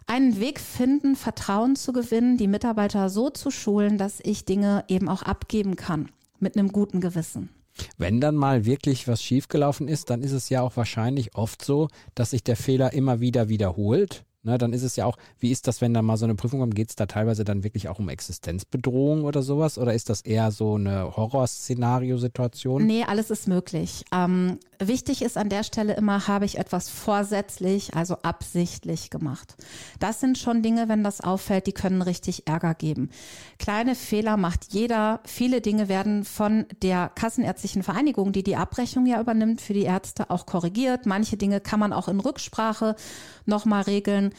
einen 0.08 0.39
Weg 0.39 0.60
finden, 0.60 1.15
Vertrauen 1.15 1.75
zu 1.75 1.93
gewinnen, 1.93 2.38
die 2.38 2.48
Mitarbeiter 2.48 3.10
so 3.10 3.29
zu 3.29 3.51
schulen, 3.51 3.98
dass 3.98 4.20
ich 4.22 4.46
Dinge 4.46 4.84
eben 4.88 5.10
auch 5.10 5.22
abgeben 5.22 5.75
kann 5.75 6.10
mit 6.39 6.58
einem 6.58 6.72
guten 6.72 7.01
Gewissen. 7.01 7.50
Wenn 7.98 8.22
dann 8.22 8.36
mal 8.36 8.65
wirklich 8.65 9.08
was 9.08 9.24
schiefgelaufen 9.24 9.88
ist, 9.88 10.10
dann 10.10 10.22
ist 10.22 10.34
es 10.34 10.50
ja 10.50 10.62
auch 10.62 10.77
wahrscheinlich 10.77 11.36
oft 11.36 11.63
so, 11.63 11.88
dass 12.13 12.32
sich 12.32 12.43
der 12.43 12.55
Fehler 12.55 12.93
immer 12.93 13.20
wieder 13.20 13.50
wiederholt 13.50 14.25
Ne, 14.45 14.57
dann 14.57 14.73
ist 14.73 14.83
es 14.83 14.97
ja 14.97 15.05
auch, 15.05 15.15
wie 15.39 15.51
ist 15.51 15.67
das, 15.67 15.79
wenn 15.79 15.93
da 15.93 16.01
mal 16.01 16.17
so 16.17 16.25
eine 16.25 16.35
Prüfung 16.35 16.59
kommt, 16.59 16.75
geht 16.75 16.89
es 16.89 16.97
da 16.97 17.05
teilweise 17.05 17.45
dann 17.45 17.63
wirklich 17.63 17.88
auch 17.88 18.00
um 18.00 18.09
Existenzbedrohung 18.09 19.23
oder 19.23 19.41
sowas? 19.41 19.77
Oder 19.77 19.93
ist 19.93 20.09
das 20.09 20.19
eher 20.19 20.51
so 20.51 20.75
eine 20.75 21.15
Horrorszenario-Situation? 21.15 22.85
Nee, 22.85 23.05
alles 23.05 23.31
ist 23.31 23.47
möglich. 23.47 24.03
Ähm, 24.12 24.59
wichtig 24.79 25.21
ist 25.21 25.38
an 25.38 25.47
der 25.47 25.63
Stelle 25.63 25.95
immer, 25.95 26.27
habe 26.27 26.43
ich 26.43 26.57
etwas 26.57 26.89
vorsätzlich, 26.89 27.95
also 27.95 28.15
absichtlich 28.15 29.09
gemacht. 29.09 29.55
Das 30.00 30.19
sind 30.19 30.38
schon 30.38 30.62
Dinge, 30.62 30.89
wenn 30.89 31.05
das 31.05 31.21
auffällt, 31.21 31.65
die 31.65 31.71
können 31.71 32.01
richtig 32.01 32.45
Ärger 32.45 32.73
geben. 32.73 33.12
Kleine 33.59 33.95
Fehler 33.95 34.35
macht 34.35 34.73
jeder. 34.73 35.21
Viele 35.23 35.62
Dinge 35.62 35.88
werden 35.88 36.25
von 36.25 36.65
der 36.81 37.09
Kassenärztlichen 37.15 37.81
Vereinigung, 37.81 38.33
die 38.33 38.43
die 38.43 38.57
Abrechnung 38.57 39.05
ja 39.05 39.21
übernimmt, 39.21 39.62
für 39.62 39.73
die 39.73 39.83
Ärzte 39.83 40.29
auch 40.29 40.45
korrigiert. 40.45 41.05
Manche 41.05 41.38
Dinge 41.38 41.62
kann 41.62 41.79
man 41.79 41.93
auch 41.93 42.09
in 42.09 42.19
Rücksprache 42.19 42.97
nochmal 43.45 43.83
regeln. 43.83 44.33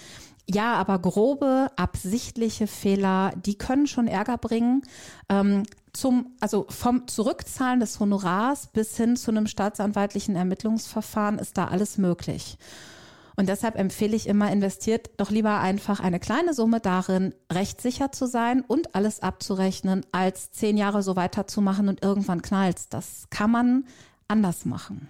Ja, 0.47 0.75
aber 0.75 0.99
grobe, 0.99 1.69
absichtliche 1.77 2.67
Fehler, 2.67 3.33
die 3.37 3.57
können 3.57 3.87
schon 3.87 4.07
Ärger 4.07 4.37
bringen. 4.37 4.83
Ähm, 5.29 5.63
zum, 5.95 6.35
also 6.41 6.67
vom 6.69 7.07
Zurückzahlen 7.09 7.81
des 7.81 7.99
Honorars 8.01 8.67
bis 8.67 8.97
hin 8.97 9.17
zu 9.17 9.31
einem 9.31 9.47
staatsanwaltlichen 9.47 10.37
Ermittlungsverfahren 10.37 11.39
ist 11.39 11.57
da 11.57 11.69
alles 11.69 11.99
möglich. 11.99 12.59
Und 13.37 13.49
deshalb 13.49 13.77
empfehle 13.77 14.15
ich 14.15 14.29
immer, 14.29 14.53
investiert 14.53 15.11
doch 15.17 15.31
lieber 15.31 15.59
einfach 15.61 16.01
eine 16.01 16.21
kleine 16.21 16.55
Summe 16.55 16.81
darin, 16.81 17.35
rechtssicher 17.51 18.13
zu 18.13 18.27
sein 18.27 18.61
und 18.61 18.95
alles 18.95 19.21
abzurechnen, 19.21 20.07
als 20.13 20.53
zehn 20.53 20.77
Jahre 20.77 21.03
so 21.03 21.17
weiterzumachen 21.17 21.89
und 21.89 22.05
irgendwann 22.05 22.43
knallt's. 22.43 22.89
Das 22.89 23.27
kann 23.31 23.51
man 23.51 23.87
anders 24.29 24.65
machen. 24.65 25.09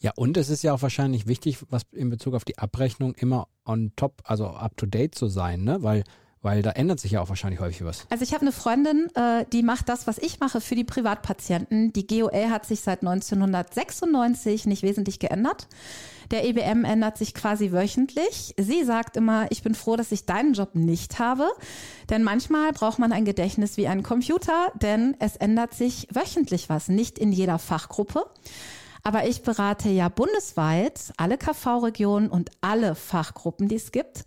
Ja, 0.00 0.12
und 0.16 0.36
es 0.36 0.48
ist 0.48 0.62
ja 0.62 0.72
auch 0.72 0.82
wahrscheinlich 0.82 1.26
wichtig, 1.26 1.58
was 1.70 1.82
in 1.92 2.10
Bezug 2.10 2.34
auf 2.34 2.44
die 2.44 2.58
Abrechnung 2.58 3.14
immer 3.14 3.48
on 3.64 3.92
top, 3.96 4.22
also 4.24 4.46
up 4.46 4.76
to 4.76 4.86
date 4.86 5.14
zu 5.14 5.28
sein, 5.28 5.64
ne? 5.64 5.82
Weil 5.82 6.04
weil 6.40 6.62
da 6.62 6.70
ändert 6.70 7.00
sich 7.00 7.12
ja 7.12 7.20
auch 7.20 7.28
wahrscheinlich 7.28 7.60
häufig 7.60 7.84
was. 7.84 8.06
Also 8.10 8.22
ich 8.22 8.32
habe 8.32 8.42
eine 8.42 8.52
Freundin, 8.52 9.08
äh, 9.14 9.44
die 9.52 9.62
macht 9.62 9.88
das, 9.88 10.06
was 10.06 10.18
ich 10.18 10.40
mache 10.40 10.60
für 10.60 10.74
die 10.74 10.84
Privatpatienten. 10.84 11.92
Die 11.92 12.06
GOL 12.06 12.50
hat 12.50 12.64
sich 12.64 12.80
seit 12.80 13.02
1996 13.02 14.66
nicht 14.66 14.82
wesentlich 14.82 15.18
geändert. 15.18 15.66
Der 16.30 16.44
EBM 16.44 16.84
ändert 16.84 17.16
sich 17.18 17.34
quasi 17.34 17.72
wöchentlich. 17.72 18.54
Sie 18.58 18.84
sagt 18.84 19.16
immer, 19.16 19.50
ich 19.50 19.62
bin 19.62 19.74
froh, 19.74 19.96
dass 19.96 20.12
ich 20.12 20.26
deinen 20.26 20.52
Job 20.52 20.74
nicht 20.74 21.18
habe, 21.18 21.48
denn 22.10 22.22
manchmal 22.22 22.72
braucht 22.72 22.98
man 22.98 23.12
ein 23.12 23.24
Gedächtnis 23.24 23.76
wie 23.78 23.88
ein 23.88 24.02
Computer, 24.02 24.70
denn 24.80 25.16
es 25.20 25.36
ändert 25.36 25.74
sich 25.74 26.06
wöchentlich 26.12 26.68
was, 26.68 26.88
nicht 26.88 27.18
in 27.18 27.32
jeder 27.32 27.58
Fachgruppe. 27.58 28.26
Aber 29.02 29.26
ich 29.26 29.42
berate 29.42 29.88
ja 29.88 30.08
bundesweit 30.08 31.12
alle 31.16 31.38
KV-Regionen 31.38 32.28
und 32.28 32.50
alle 32.60 32.94
Fachgruppen, 32.94 33.68
die 33.68 33.76
es 33.76 33.92
gibt. 33.92 34.24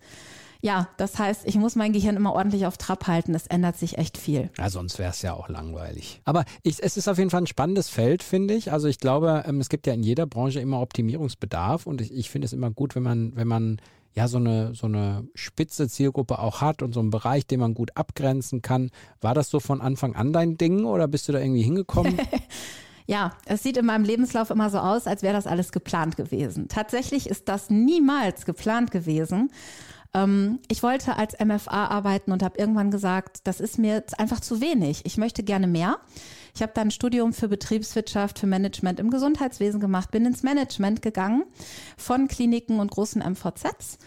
Ja, 0.64 0.88
das 0.96 1.18
heißt, 1.18 1.42
ich 1.44 1.56
muss 1.56 1.74
mein 1.74 1.92
Gehirn 1.92 2.14
immer 2.14 2.34
ordentlich 2.34 2.66
auf 2.66 2.78
Trab 2.78 3.08
halten. 3.08 3.34
Es 3.34 3.48
ändert 3.48 3.76
sich 3.76 3.98
echt 3.98 4.16
viel. 4.16 4.48
Ja, 4.56 4.70
sonst 4.70 4.96
wäre 5.00 5.10
es 5.10 5.20
ja 5.20 5.34
auch 5.34 5.48
langweilig. 5.48 6.20
Aber 6.24 6.44
ich, 6.62 6.80
es 6.80 6.96
ist 6.96 7.08
auf 7.08 7.18
jeden 7.18 7.30
Fall 7.30 7.42
ein 7.42 7.48
spannendes 7.48 7.88
Feld, 7.88 8.22
finde 8.22 8.54
ich. 8.54 8.70
Also 8.70 8.86
ich 8.86 8.98
glaube, 8.98 9.42
ähm, 9.46 9.60
es 9.60 9.68
gibt 9.68 9.88
ja 9.88 9.92
in 9.92 10.04
jeder 10.04 10.24
Branche 10.24 10.60
immer 10.60 10.80
Optimierungsbedarf 10.80 11.88
und 11.88 12.00
ich, 12.00 12.14
ich 12.14 12.30
finde 12.30 12.46
es 12.46 12.52
immer 12.52 12.70
gut, 12.70 12.94
wenn 12.94 13.02
man, 13.02 13.34
wenn 13.34 13.48
man 13.48 13.80
ja 14.14 14.28
so 14.28 14.36
eine, 14.36 14.72
so 14.74 14.86
eine 14.86 15.26
spitze 15.34 15.88
Zielgruppe 15.88 16.38
auch 16.38 16.60
hat 16.60 16.82
und 16.82 16.92
so 16.92 17.00
einen 17.00 17.10
Bereich, 17.10 17.44
den 17.44 17.58
man 17.58 17.74
gut 17.74 17.96
abgrenzen 17.96 18.62
kann. 18.62 18.90
War 19.20 19.34
das 19.34 19.50
so 19.50 19.58
von 19.58 19.80
Anfang 19.80 20.14
an 20.14 20.32
dein 20.32 20.58
Ding 20.58 20.84
oder 20.84 21.08
bist 21.08 21.28
du 21.28 21.32
da 21.32 21.40
irgendwie 21.40 21.62
hingekommen? 21.62 22.20
Ja, 23.06 23.32
es 23.46 23.62
sieht 23.62 23.76
in 23.76 23.86
meinem 23.86 24.04
Lebenslauf 24.04 24.50
immer 24.50 24.70
so 24.70 24.78
aus, 24.78 25.06
als 25.06 25.22
wäre 25.22 25.34
das 25.34 25.46
alles 25.46 25.72
geplant 25.72 26.16
gewesen. 26.16 26.68
Tatsächlich 26.68 27.28
ist 27.28 27.48
das 27.48 27.70
niemals 27.70 28.44
geplant 28.44 28.90
gewesen. 28.90 29.50
Ähm, 30.14 30.60
ich 30.68 30.82
wollte 30.82 31.16
als 31.16 31.34
MFA 31.38 31.86
arbeiten 31.86 32.32
und 32.32 32.42
habe 32.42 32.58
irgendwann 32.58 32.90
gesagt, 32.90 33.40
das 33.44 33.60
ist 33.60 33.78
mir 33.78 34.04
einfach 34.18 34.40
zu 34.40 34.60
wenig. 34.60 35.02
Ich 35.04 35.16
möchte 35.16 35.42
gerne 35.42 35.66
mehr. 35.66 35.98
Ich 36.54 36.62
habe 36.62 36.72
dann 36.74 36.88
ein 36.88 36.90
Studium 36.90 37.32
für 37.32 37.48
Betriebswirtschaft, 37.48 38.38
für 38.38 38.46
Management 38.46 39.00
im 39.00 39.10
Gesundheitswesen 39.10 39.80
gemacht, 39.80 40.10
bin 40.10 40.26
ins 40.26 40.42
Management 40.42 41.00
gegangen 41.00 41.44
von 41.96 42.28
Kliniken 42.28 42.78
und 42.78 42.90
großen 42.90 43.22
MVZs 43.22 43.98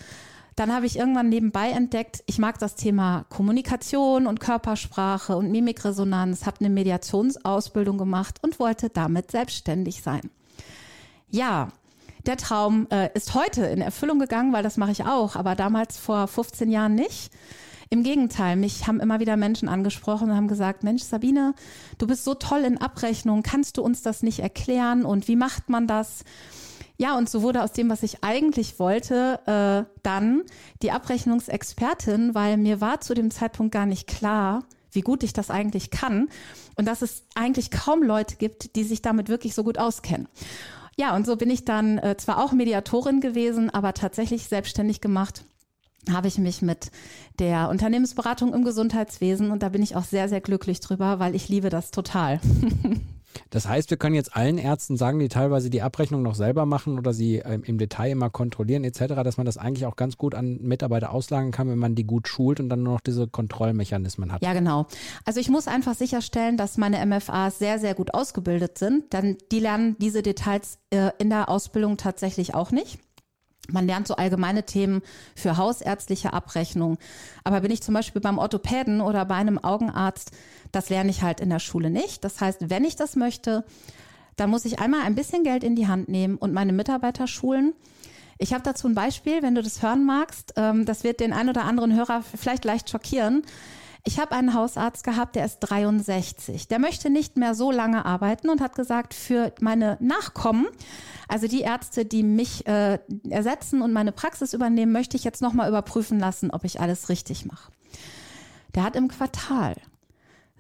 dann 0.56 0.74
habe 0.74 0.86
ich 0.86 0.98
irgendwann 0.98 1.30
nebenbei 1.30 1.70
entdeckt, 1.70 2.24
ich 2.28 2.40
mag 2.40 2.60
das 2.60 2.76
Thema 2.76 3.26
Kommunikation 3.30 4.26
und 4.26 4.40
Körpersprache 4.40 5.36
und 5.36 5.52
Mimikresonanz, 5.52 6.46
habe 6.46 6.62
eine 6.62 6.70
Mediationsausbildung 6.70 7.98
gemacht 7.98 8.40
und 8.42 8.60
wollte 8.60 8.90
damit 8.90 9.32
selbstständig 9.32 10.02
sein. 10.02 10.30
Ja, 11.30 11.70
der 12.26 12.38
Traum 12.38 12.88
äh, 12.90 13.10
ist 13.14 13.34
heute 13.36 13.66
in 13.66 13.82
Erfüllung 13.82 14.18
gegangen, 14.18 14.54
weil 14.54 14.64
das 14.64 14.78
mache 14.78 14.92
ich 14.92 15.04
auch, 15.06 15.36
aber 15.36 15.56
damals 15.56 15.98
vor 15.98 16.28
15 16.28 16.72
Jahren 16.72 16.96
nicht. 16.96 17.32
Im 17.90 18.02
Gegenteil, 18.04 18.56
mich 18.56 18.88
haben 18.88 19.00
immer 19.00 19.20
wieder 19.20 19.38
Menschen 19.38 19.70
angesprochen 19.70 20.30
und 20.30 20.36
haben 20.36 20.48
gesagt, 20.48 20.84
Mensch, 20.84 21.04
Sabine, 21.04 21.54
du 21.98 22.08
bist 22.08 22.24
so 22.24 22.34
toll 22.34 22.62
in 22.62 22.80
Abrechnung, 22.80 23.44
kannst 23.44 23.78
du 23.78 23.84
uns 23.84 24.02
das 24.02 24.24
nicht 24.24 24.40
erklären 24.40 25.06
und 25.06 25.28
wie 25.28 25.36
macht 25.36 25.70
man 25.70 25.86
das? 25.86 26.24
Ja, 26.98 27.18
und 27.18 27.30
so 27.30 27.42
wurde 27.42 27.62
aus 27.64 27.74
dem, 27.74 27.90
was 27.90 28.04
ich 28.04 28.24
eigentlich 28.24 28.80
wollte, 28.80 29.40
äh, 29.46 29.92
dann 30.04 30.44
die 30.82 30.92
Abrechnungsexpertin, 30.92 32.34
weil 32.34 32.58
mir 32.58 32.80
war 32.80 33.02
zu 33.02 33.14
dem 33.14 33.32
Zeitpunkt 33.32 33.74
gar 33.74 33.86
nicht 33.86 34.08
klar, 34.08 34.64
wie 34.92 35.02
gut 35.02 35.24
ich 35.24 35.34
das 35.34 35.50
eigentlich 35.50 35.92
kann 35.92 36.30
und 36.76 36.86
dass 36.86 37.02
es 37.02 37.24
eigentlich 37.36 37.70
kaum 37.70 38.02
Leute 38.02 38.38
gibt, 38.38 38.76
die 38.76 38.84
sich 38.84 39.02
damit 39.02 39.28
wirklich 39.28 39.54
so 39.54 39.64
gut 39.64 39.78
auskennen. 39.78 40.28
Ja, 40.98 41.14
und 41.16 41.26
so 41.26 41.36
bin 41.36 41.50
ich 41.50 41.66
dann 41.66 41.98
äh, 41.98 42.16
zwar 42.16 42.42
auch 42.42 42.54
Mediatorin 42.54 43.20
gewesen, 43.20 43.70
aber 43.70 43.94
tatsächlich 43.94 44.48
selbstständig 44.48 45.02
gemacht 45.02 45.44
habe 46.12 46.28
ich 46.28 46.38
mich 46.38 46.62
mit 46.62 46.92
der 47.40 47.70
Unternehmensberatung 47.70 48.54
im 48.54 48.64
Gesundheitswesen 48.64 49.52
und 49.52 49.64
da 49.64 49.70
bin 49.70 49.82
ich 49.82 49.96
auch 49.96 50.04
sehr, 50.04 50.30
sehr 50.30 50.42
glücklich 50.42 50.80
drüber, 50.80 51.20
weil 51.20 51.36
ich 51.36 51.50
liebe 51.50 51.70
das 51.70 51.92
total. 51.92 52.40
Das 53.50 53.68
heißt, 53.68 53.90
wir 53.90 53.98
können 53.98 54.16
jetzt 54.16 54.36
allen 54.36 54.58
Ärzten 54.58 54.98
sagen, 54.98 55.20
die 55.20 55.30
teilweise 55.30 55.70
die 55.70 55.82
Abrechnung 55.82 56.22
noch 56.22 56.36
selber 56.36 56.66
machen 56.66 56.98
oder 56.98 57.14
sie 57.14 57.38
ähm, 57.38 57.64
im 57.64 57.78
Detail 57.78 58.12
immer 58.12 58.30
kontrollieren 58.30 58.84
etc., 58.84 59.16
dass 59.24 59.38
man 59.38 59.46
das 59.46 59.58
eigentlich 59.58 59.86
auch 59.86 59.96
ganz 59.96 60.18
gut 60.18 60.36
an 60.36 60.58
Mitarbeiter 60.62 61.12
auslagern 61.12 61.52
kann, 61.52 61.70
wenn 61.70 61.78
man 61.78 61.96
die 61.96 62.06
gut 62.06 62.28
schult 62.28 62.60
und 62.60 62.70
dann 62.70 62.84
nur 62.84 62.94
noch 62.94 63.02
diese 63.02 63.28
Kontrollmechanismen 63.28 64.32
hat. 64.32 64.42
Ja, 64.42 64.54
genau. 64.54 64.88
Also 65.26 65.40
ich 65.40 65.50
muss 65.50 65.68
einfach 65.68 65.96
sicherstellen, 65.96 66.58
dass 66.58 66.78
meine 66.78 67.04
MFAs 67.06 67.60
sehr, 67.60 67.80
sehr 67.80 67.94
gut 67.94 68.14
ausgebildet 68.14 68.78
sind. 68.78 69.14
Dann 69.14 69.38
die 69.52 69.60
lernen 69.60 69.96
diese 70.00 70.22
Details 70.22 70.80
äh, 70.90 71.12
in 71.18 71.30
der 71.30 71.50
Ausbildung 71.50 71.98
tatsächlich 71.98 72.54
auch 72.54 72.72
nicht. 72.72 73.00
Man 73.70 73.88
lernt 73.88 74.08
so 74.08 74.16
allgemeine 74.16 74.64
Themen 74.64 75.02
für 75.36 75.58
hausärztliche 75.58 76.34
Abrechnung. 76.34 76.98
Aber 77.44 77.62
bin 77.62 77.72
ich 77.72 77.82
zum 77.82 77.94
Beispiel 77.94 78.22
beim 78.22 78.38
Orthopäden 78.38 79.02
oder 79.02 79.26
bei 79.26 79.36
einem 79.36 79.58
Augenarzt, 79.58 80.32
das 80.72 80.90
lerne 80.90 81.10
ich 81.10 81.22
halt 81.22 81.40
in 81.40 81.50
der 81.50 81.60
Schule 81.60 81.90
nicht. 81.90 82.24
Das 82.24 82.42
heißt, 82.42 82.70
wenn 82.70 82.84
ich 82.84 82.96
das 82.96 83.16
möchte, 83.16 83.64
dann 84.36 84.50
muss 84.50 84.66
ich 84.66 84.80
einmal 84.80 85.02
ein 85.02 85.16
bisschen 85.16 85.44
Geld 85.44 85.64
in 85.64 85.76
die 85.76 85.88
Hand 85.88 86.10
nehmen 86.10 86.38
und 86.38 86.54
meine 86.54 86.74
Mitarbeiter 86.74 87.28
schulen. 87.28 87.74
Ich 88.38 88.54
habe 88.54 88.64
dazu 88.64 88.88
ein 88.88 88.96
Beispiel, 88.96 89.42
wenn 89.42 89.56
du 89.56 89.64
das 89.64 89.82
hören 89.82 90.06
magst. 90.06 90.54
Ähm, 90.58 90.86
das 90.86 91.04
wird 91.04 91.22
den 91.22 91.32
ein 91.32 91.50
oder 91.50 91.64
anderen 91.64 91.96
Hörer 91.96 92.22
vielleicht 92.22 92.66
leicht 92.66 92.90
schockieren. 92.90 93.44
Ich 94.08 94.20
habe 94.20 94.36
einen 94.36 94.54
Hausarzt 94.54 95.04
gehabt, 95.04 95.36
der 95.36 95.46
ist 95.46 95.60
63. 95.62 96.68
Der 96.68 96.78
möchte 96.78 97.10
nicht 97.10 97.38
mehr 97.38 97.56
so 97.56 97.72
lange 97.72 98.06
arbeiten 98.06 98.50
und 98.50 98.62
hat 98.62 98.76
gesagt, 98.76 99.16
für 99.16 99.52
meine 99.62 99.98
Nachkommen, 100.00 100.68
also 101.28 101.48
die 101.48 101.62
Ärzte, 101.62 102.06
die 102.06 102.22
mich 102.22 102.68
äh, 102.68 103.00
ersetzen 103.28 103.82
und 103.82 103.94
meine 103.94 104.12
Praxis 104.12 104.54
übernehmen, 104.54 104.92
möchte 104.92 105.18
ich 105.18 105.24
jetzt 105.24 105.42
nochmal 105.42 105.68
überprüfen 105.68 106.20
lassen, 106.20 106.52
ob 106.52 106.66
ich 106.66 106.80
alles 106.80 107.10
richtig 107.10 107.48
mache. 107.48 107.72
Der 108.76 108.84
hat 108.84 108.96
im 108.96 109.08
Quartal 109.08 109.76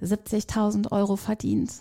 70.000 0.01 0.91
Euro 0.91 1.15
verdient. 1.15 1.71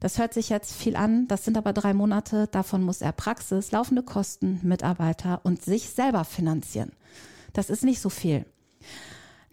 Das 0.00 0.18
hört 0.18 0.32
sich 0.32 0.48
jetzt 0.48 0.72
viel 0.72 0.96
an, 0.96 1.28
das 1.28 1.44
sind 1.44 1.58
aber 1.58 1.74
drei 1.74 1.92
Monate, 1.92 2.48
davon 2.48 2.82
muss 2.82 3.02
er 3.02 3.12
Praxis, 3.12 3.70
laufende 3.70 4.02
Kosten, 4.02 4.60
Mitarbeiter 4.62 5.40
und 5.44 5.62
sich 5.62 5.90
selber 5.90 6.24
finanzieren. 6.24 6.92
Das 7.52 7.68
ist 7.68 7.84
nicht 7.84 8.00
so 8.00 8.08
viel. 8.08 8.46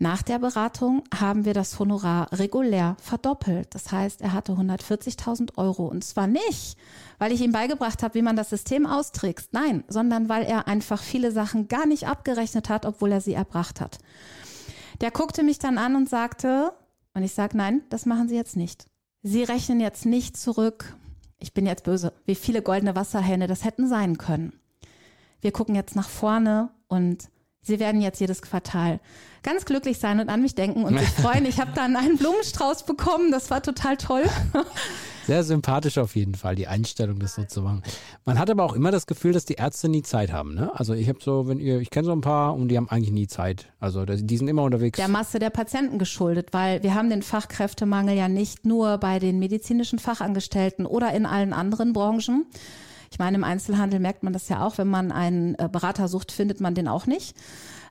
Nach 0.01 0.21
der 0.21 0.39
Beratung 0.39 1.03
haben 1.13 1.43
wir 1.43 1.53
das 1.53 1.77
Honorar 1.77 2.31
regulär 2.31 2.95
verdoppelt. 3.01 3.75
Das 3.75 3.91
heißt, 3.91 4.21
er 4.21 4.31
hatte 4.31 4.53
140.000 4.53 5.57
Euro. 5.57 5.87
Und 5.87 6.05
zwar 6.05 6.25
nicht, 6.25 6.77
weil 7.17 7.33
ich 7.33 7.41
ihm 7.41 7.51
beigebracht 7.51 8.01
habe, 8.01 8.13
wie 8.13 8.21
man 8.21 8.37
das 8.37 8.49
System 8.49 8.85
austrickst. 8.85 9.51
Nein, 9.51 9.83
sondern 9.89 10.29
weil 10.29 10.43
er 10.43 10.69
einfach 10.69 11.03
viele 11.03 11.33
Sachen 11.33 11.67
gar 11.67 11.85
nicht 11.85 12.07
abgerechnet 12.07 12.69
hat, 12.69 12.85
obwohl 12.85 13.11
er 13.11 13.19
sie 13.19 13.33
erbracht 13.33 13.81
hat. 13.81 13.97
Der 15.01 15.11
guckte 15.11 15.43
mich 15.43 15.59
dann 15.59 15.77
an 15.77 15.97
und 15.97 16.07
sagte, 16.07 16.71
und 17.13 17.23
ich 17.23 17.33
sage, 17.33 17.57
nein, 17.57 17.81
das 17.89 18.05
machen 18.05 18.29
Sie 18.29 18.35
jetzt 18.35 18.55
nicht. 18.55 18.85
Sie 19.21 19.43
rechnen 19.43 19.81
jetzt 19.81 20.05
nicht 20.05 20.37
zurück, 20.37 20.95
ich 21.39 21.53
bin 21.53 21.65
jetzt 21.65 21.83
böse, 21.83 22.13
wie 22.25 22.35
viele 22.35 22.61
goldene 22.61 22.95
Wasserhähne 22.95 23.47
das 23.47 23.65
hätten 23.65 23.87
sein 23.89 24.17
können. 24.17 24.53
Wir 25.41 25.51
gucken 25.51 25.75
jetzt 25.75 25.95
nach 25.95 26.07
vorne 26.07 26.69
und 26.87 27.29
Sie 27.61 27.79
werden 27.79 28.01
jetzt 28.01 28.19
jedes 28.19 28.41
Quartal 28.41 28.99
ganz 29.43 29.65
glücklich 29.65 29.99
sein 29.99 30.19
und 30.19 30.29
an 30.29 30.41
mich 30.41 30.55
denken 30.55 30.83
und 30.83 30.97
sich 30.97 31.09
freuen. 31.09 31.45
Ich 31.45 31.59
habe 31.59 31.71
dann 31.73 31.95
einen 31.95 32.17
Blumenstrauß 32.17 32.83
bekommen, 32.83 33.31
das 33.31 33.49
war 33.49 33.61
total 33.61 33.97
toll. 33.97 34.23
Sehr 35.27 35.43
sympathisch 35.43 35.99
auf 35.99 36.15
jeden 36.15 36.33
Fall, 36.33 36.55
die 36.55 36.67
Einstellung, 36.67 37.19
das 37.19 37.35
so 37.35 37.43
zu 37.43 37.61
machen. 37.61 37.83
Man 38.25 38.39
hat 38.39 38.49
aber 38.49 38.63
auch 38.63 38.73
immer 38.73 38.89
das 38.89 39.05
Gefühl, 39.05 39.31
dass 39.31 39.45
die 39.45 39.53
Ärzte 39.53 39.87
nie 39.87 40.01
Zeit 40.01 40.31
haben. 40.31 40.55
Ne? 40.55 40.71
Also 40.73 40.93
ich 40.93 41.07
habe 41.07 41.19
so, 41.21 41.47
wenn 41.47 41.59
ihr, 41.59 41.79
ich 41.79 41.91
kenne 41.91 42.05
so 42.05 42.11
ein 42.11 42.21
paar 42.21 42.55
und 42.55 42.69
die 42.69 42.77
haben 42.77 42.89
eigentlich 42.89 43.11
nie 43.11 43.27
Zeit. 43.27 43.67
Also 43.79 44.05
die 44.05 44.37
sind 44.37 44.47
immer 44.47 44.63
unterwegs. 44.63 44.97
Der 44.97 45.07
Masse 45.07 45.37
der 45.37 45.51
Patienten 45.51 45.99
geschuldet, 45.99 46.49
weil 46.51 46.81
wir 46.81 46.95
haben 46.95 47.11
den 47.11 47.21
Fachkräftemangel 47.21 48.17
ja 48.17 48.27
nicht 48.27 48.65
nur 48.65 48.97
bei 48.97 49.19
den 49.19 49.37
medizinischen 49.37 49.99
Fachangestellten 49.99 50.87
oder 50.87 51.13
in 51.13 51.27
allen 51.27 51.53
anderen 51.53 51.93
Branchen. 51.93 52.47
Ich 53.11 53.19
meine, 53.19 53.37
im 53.37 53.43
Einzelhandel 53.43 53.99
merkt 53.99 54.23
man 54.23 54.33
das 54.33 54.49
ja 54.49 54.65
auch, 54.65 54.77
wenn 54.77 54.87
man 54.87 55.11
einen 55.11 55.55
äh, 55.55 55.69
Berater 55.71 56.07
sucht, 56.07 56.31
findet 56.31 56.61
man 56.61 56.75
den 56.75 56.87
auch 56.87 57.05
nicht. 57.05 57.35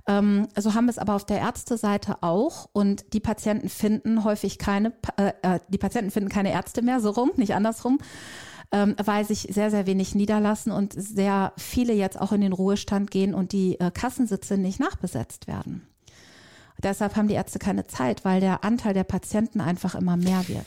Ähm, 0.06 0.48
so 0.56 0.74
haben 0.74 0.86
wir 0.86 0.90
es 0.90 0.98
aber 0.98 1.14
auf 1.14 1.26
der 1.26 1.38
Ärzteseite 1.38 2.22
auch 2.22 2.68
und 2.72 3.12
die 3.12 3.20
Patienten 3.20 3.68
finden 3.68 4.24
häufig 4.24 4.58
keine, 4.58 4.92
äh, 5.16 5.32
äh, 5.42 5.60
die 5.68 5.78
Patienten 5.78 6.10
finden 6.10 6.30
keine 6.30 6.52
Ärzte 6.52 6.82
mehr, 6.82 7.00
so 7.00 7.10
rum, 7.10 7.30
nicht 7.36 7.54
andersrum. 7.54 7.98
Ähm, 8.70 8.96
weil 9.02 9.24
sich 9.24 9.48
sehr, 9.50 9.70
sehr 9.70 9.86
wenig 9.86 10.14
niederlassen 10.14 10.72
und 10.72 10.92
sehr 10.92 11.54
viele 11.56 11.94
jetzt 11.94 12.20
auch 12.20 12.32
in 12.32 12.42
den 12.42 12.52
Ruhestand 12.52 13.10
gehen 13.10 13.32
und 13.32 13.52
die 13.52 13.80
äh, 13.80 13.90
Kassensitze 13.90 14.58
nicht 14.58 14.78
nachbesetzt 14.78 15.46
werden. 15.46 15.88
Deshalb 16.82 17.16
haben 17.16 17.28
die 17.28 17.34
Ärzte 17.34 17.58
keine 17.58 17.86
Zeit, 17.86 18.26
weil 18.26 18.40
der 18.40 18.64
Anteil 18.64 18.92
der 18.92 19.04
Patienten 19.04 19.62
einfach 19.62 19.94
immer 19.94 20.18
mehr 20.18 20.46
wird. 20.48 20.66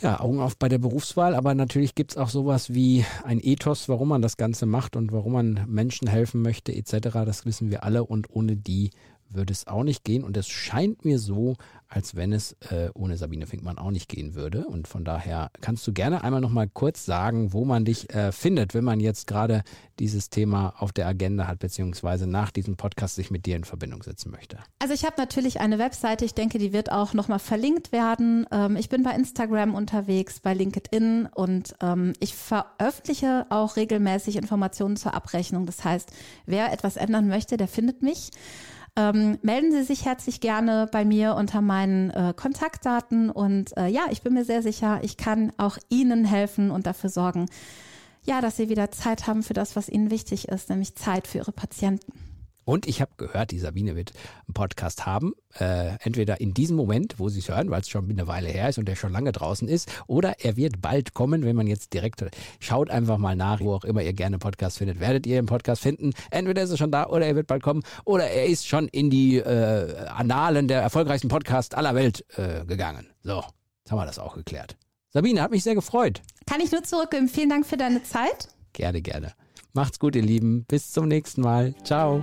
Ja, 0.00 0.20
Augen 0.20 0.40
auf 0.40 0.56
bei 0.56 0.68
der 0.68 0.78
Berufswahl, 0.78 1.34
aber 1.34 1.54
natürlich 1.54 1.94
gibt 1.94 2.12
es 2.12 2.16
auch 2.16 2.30
sowas 2.30 2.72
wie 2.72 3.04
ein 3.24 3.40
Ethos, 3.42 3.88
warum 3.88 4.08
man 4.08 4.22
das 4.22 4.36
Ganze 4.36 4.64
macht 4.64 4.96
und 4.96 5.12
warum 5.12 5.32
man 5.32 5.64
Menschen 5.68 6.08
helfen 6.08 6.40
möchte 6.40 6.74
etc. 6.74 7.10
Das 7.26 7.44
wissen 7.44 7.70
wir 7.70 7.84
alle 7.84 8.04
und 8.04 8.30
ohne 8.30 8.56
die 8.56 8.90
würde 9.34 9.52
es 9.52 9.66
auch 9.66 9.84
nicht 9.84 10.04
gehen. 10.04 10.24
Und 10.24 10.36
es 10.36 10.48
scheint 10.48 11.04
mir 11.04 11.18
so, 11.18 11.56
als 11.92 12.16
wenn 12.16 12.32
es 12.32 12.52
äh, 12.70 12.88
ohne 12.94 13.16
Sabine 13.16 13.46
Finkmann 13.46 13.78
auch 13.78 13.90
nicht 13.90 14.08
gehen 14.08 14.34
würde. 14.34 14.66
Und 14.66 14.88
von 14.88 15.04
daher 15.04 15.50
kannst 15.60 15.86
du 15.86 15.92
gerne 15.92 16.24
einmal 16.24 16.40
noch 16.40 16.50
mal 16.50 16.68
kurz 16.68 17.04
sagen, 17.04 17.52
wo 17.52 17.64
man 17.64 17.84
dich 17.84 18.12
äh, 18.14 18.32
findet, 18.32 18.72
wenn 18.74 18.84
man 18.84 18.98
jetzt 18.98 19.26
gerade 19.26 19.62
dieses 19.98 20.30
Thema 20.30 20.74
auf 20.78 20.92
der 20.92 21.06
Agenda 21.06 21.46
hat, 21.46 21.58
beziehungsweise 21.58 22.26
nach 22.26 22.50
diesem 22.50 22.76
Podcast 22.76 23.16
sich 23.16 23.30
mit 23.30 23.44
dir 23.44 23.56
in 23.56 23.64
Verbindung 23.64 24.02
setzen 24.02 24.30
möchte. 24.30 24.58
Also 24.78 24.94
ich 24.94 25.04
habe 25.04 25.16
natürlich 25.18 25.60
eine 25.60 25.78
Webseite, 25.78 26.24
ich 26.24 26.34
denke, 26.34 26.58
die 26.58 26.72
wird 26.72 26.90
auch 26.90 27.12
noch 27.12 27.28
mal 27.28 27.38
verlinkt 27.38 27.92
werden. 27.92 28.46
Ähm, 28.50 28.76
ich 28.76 28.88
bin 28.88 29.02
bei 29.02 29.10
Instagram 29.10 29.74
unterwegs, 29.74 30.40
bei 30.40 30.54
LinkedIn 30.54 31.28
und 31.34 31.74
ähm, 31.82 32.14
ich 32.20 32.34
veröffentliche 32.34 33.46
auch 33.50 33.76
regelmäßig 33.76 34.36
Informationen 34.36 34.96
zur 34.96 35.12
Abrechnung. 35.12 35.66
Das 35.66 35.84
heißt, 35.84 36.10
wer 36.46 36.72
etwas 36.72 36.96
ändern 36.96 37.28
möchte, 37.28 37.58
der 37.58 37.68
findet 37.68 38.02
mich. 38.02 38.30
Ähm, 38.94 39.38
melden 39.40 39.72
Sie 39.72 39.84
sich 39.84 40.04
herzlich 40.04 40.40
gerne 40.40 40.86
bei 40.92 41.04
mir 41.06 41.34
unter 41.34 41.62
meinen 41.62 42.10
äh, 42.10 42.34
Kontaktdaten 42.36 43.30
und 43.30 43.74
äh, 43.78 43.86
ja, 43.86 44.02
ich 44.10 44.20
bin 44.20 44.34
mir 44.34 44.44
sehr 44.44 44.62
sicher, 44.62 45.00
ich 45.02 45.16
kann 45.16 45.50
auch 45.56 45.78
Ihnen 45.88 46.26
helfen 46.26 46.70
und 46.70 46.86
dafür 46.86 47.08
sorgen, 47.08 47.46
ja, 48.24 48.42
dass 48.42 48.58
Sie 48.58 48.68
wieder 48.68 48.90
Zeit 48.90 49.26
haben 49.26 49.42
für 49.42 49.54
das, 49.54 49.76
was 49.76 49.88
Ihnen 49.88 50.10
wichtig 50.10 50.48
ist, 50.48 50.68
nämlich 50.68 50.94
Zeit 50.94 51.26
für 51.26 51.38
Ihre 51.38 51.52
Patienten. 51.52 52.31
Und 52.64 52.86
ich 52.86 53.00
habe 53.00 53.12
gehört, 53.16 53.50
die 53.50 53.58
Sabine 53.58 53.96
wird 53.96 54.12
einen 54.46 54.54
Podcast 54.54 55.06
haben. 55.06 55.34
Äh, 55.58 55.96
entweder 56.00 56.40
in 56.40 56.54
diesem 56.54 56.76
Moment, 56.76 57.18
wo 57.18 57.28
sie 57.28 57.40
es 57.40 57.48
hören, 57.48 57.70
weil 57.70 57.80
es 57.80 57.88
schon 57.88 58.08
eine 58.08 58.26
Weile 58.28 58.48
her 58.48 58.68
ist 58.68 58.78
und 58.78 58.86
der 58.86 58.96
schon 58.96 59.12
lange 59.12 59.32
draußen 59.32 59.68
ist, 59.68 59.90
oder 60.06 60.36
er 60.40 60.56
wird 60.56 60.80
bald 60.80 61.14
kommen, 61.14 61.44
wenn 61.44 61.56
man 61.56 61.66
jetzt 61.66 61.92
direkt 61.92 62.24
schaut 62.60 62.90
einfach 62.90 63.18
mal 63.18 63.36
nach, 63.36 63.60
wo 63.60 63.74
auch 63.74 63.84
immer 63.84 64.02
ihr 64.02 64.12
gerne 64.12 64.38
Podcast 64.38 64.78
findet, 64.78 65.00
werdet 65.00 65.26
ihr 65.26 65.38
einen 65.38 65.46
Podcast 65.46 65.82
finden. 65.82 66.12
Entweder 66.30 66.62
ist 66.62 66.70
er 66.70 66.76
schon 66.76 66.92
da 66.92 67.06
oder 67.06 67.26
er 67.26 67.34
wird 67.36 67.46
bald 67.46 67.62
kommen 67.62 67.82
oder 68.04 68.28
er 68.28 68.46
ist 68.46 68.66
schon 68.66 68.88
in 68.88 69.10
die 69.10 69.38
äh, 69.38 70.06
Annalen 70.06 70.68
der 70.68 70.82
erfolgreichsten 70.82 71.28
Podcasts 71.28 71.74
aller 71.74 71.94
Welt 71.94 72.24
äh, 72.36 72.64
gegangen. 72.64 73.06
So, 73.22 73.42
jetzt 73.82 73.90
haben 73.90 73.98
wir 73.98 74.06
das 74.06 74.18
auch 74.18 74.34
geklärt. 74.34 74.76
Sabine, 75.10 75.42
hat 75.42 75.50
mich 75.50 75.62
sehr 75.62 75.74
gefreut. 75.74 76.22
Kann 76.46 76.60
ich 76.60 76.72
nur 76.72 76.82
zurückgeben. 76.82 77.28
Vielen 77.28 77.50
Dank 77.50 77.66
für 77.66 77.76
deine 77.76 78.02
Zeit. 78.02 78.48
Gerne, 78.72 79.02
gerne. 79.02 79.32
Macht's 79.74 79.98
gut, 79.98 80.16
ihr 80.16 80.22
Lieben. 80.22 80.64
Bis 80.64 80.92
zum 80.92 81.08
nächsten 81.08 81.42
Mal. 81.42 81.74
Ciao. 81.84 82.22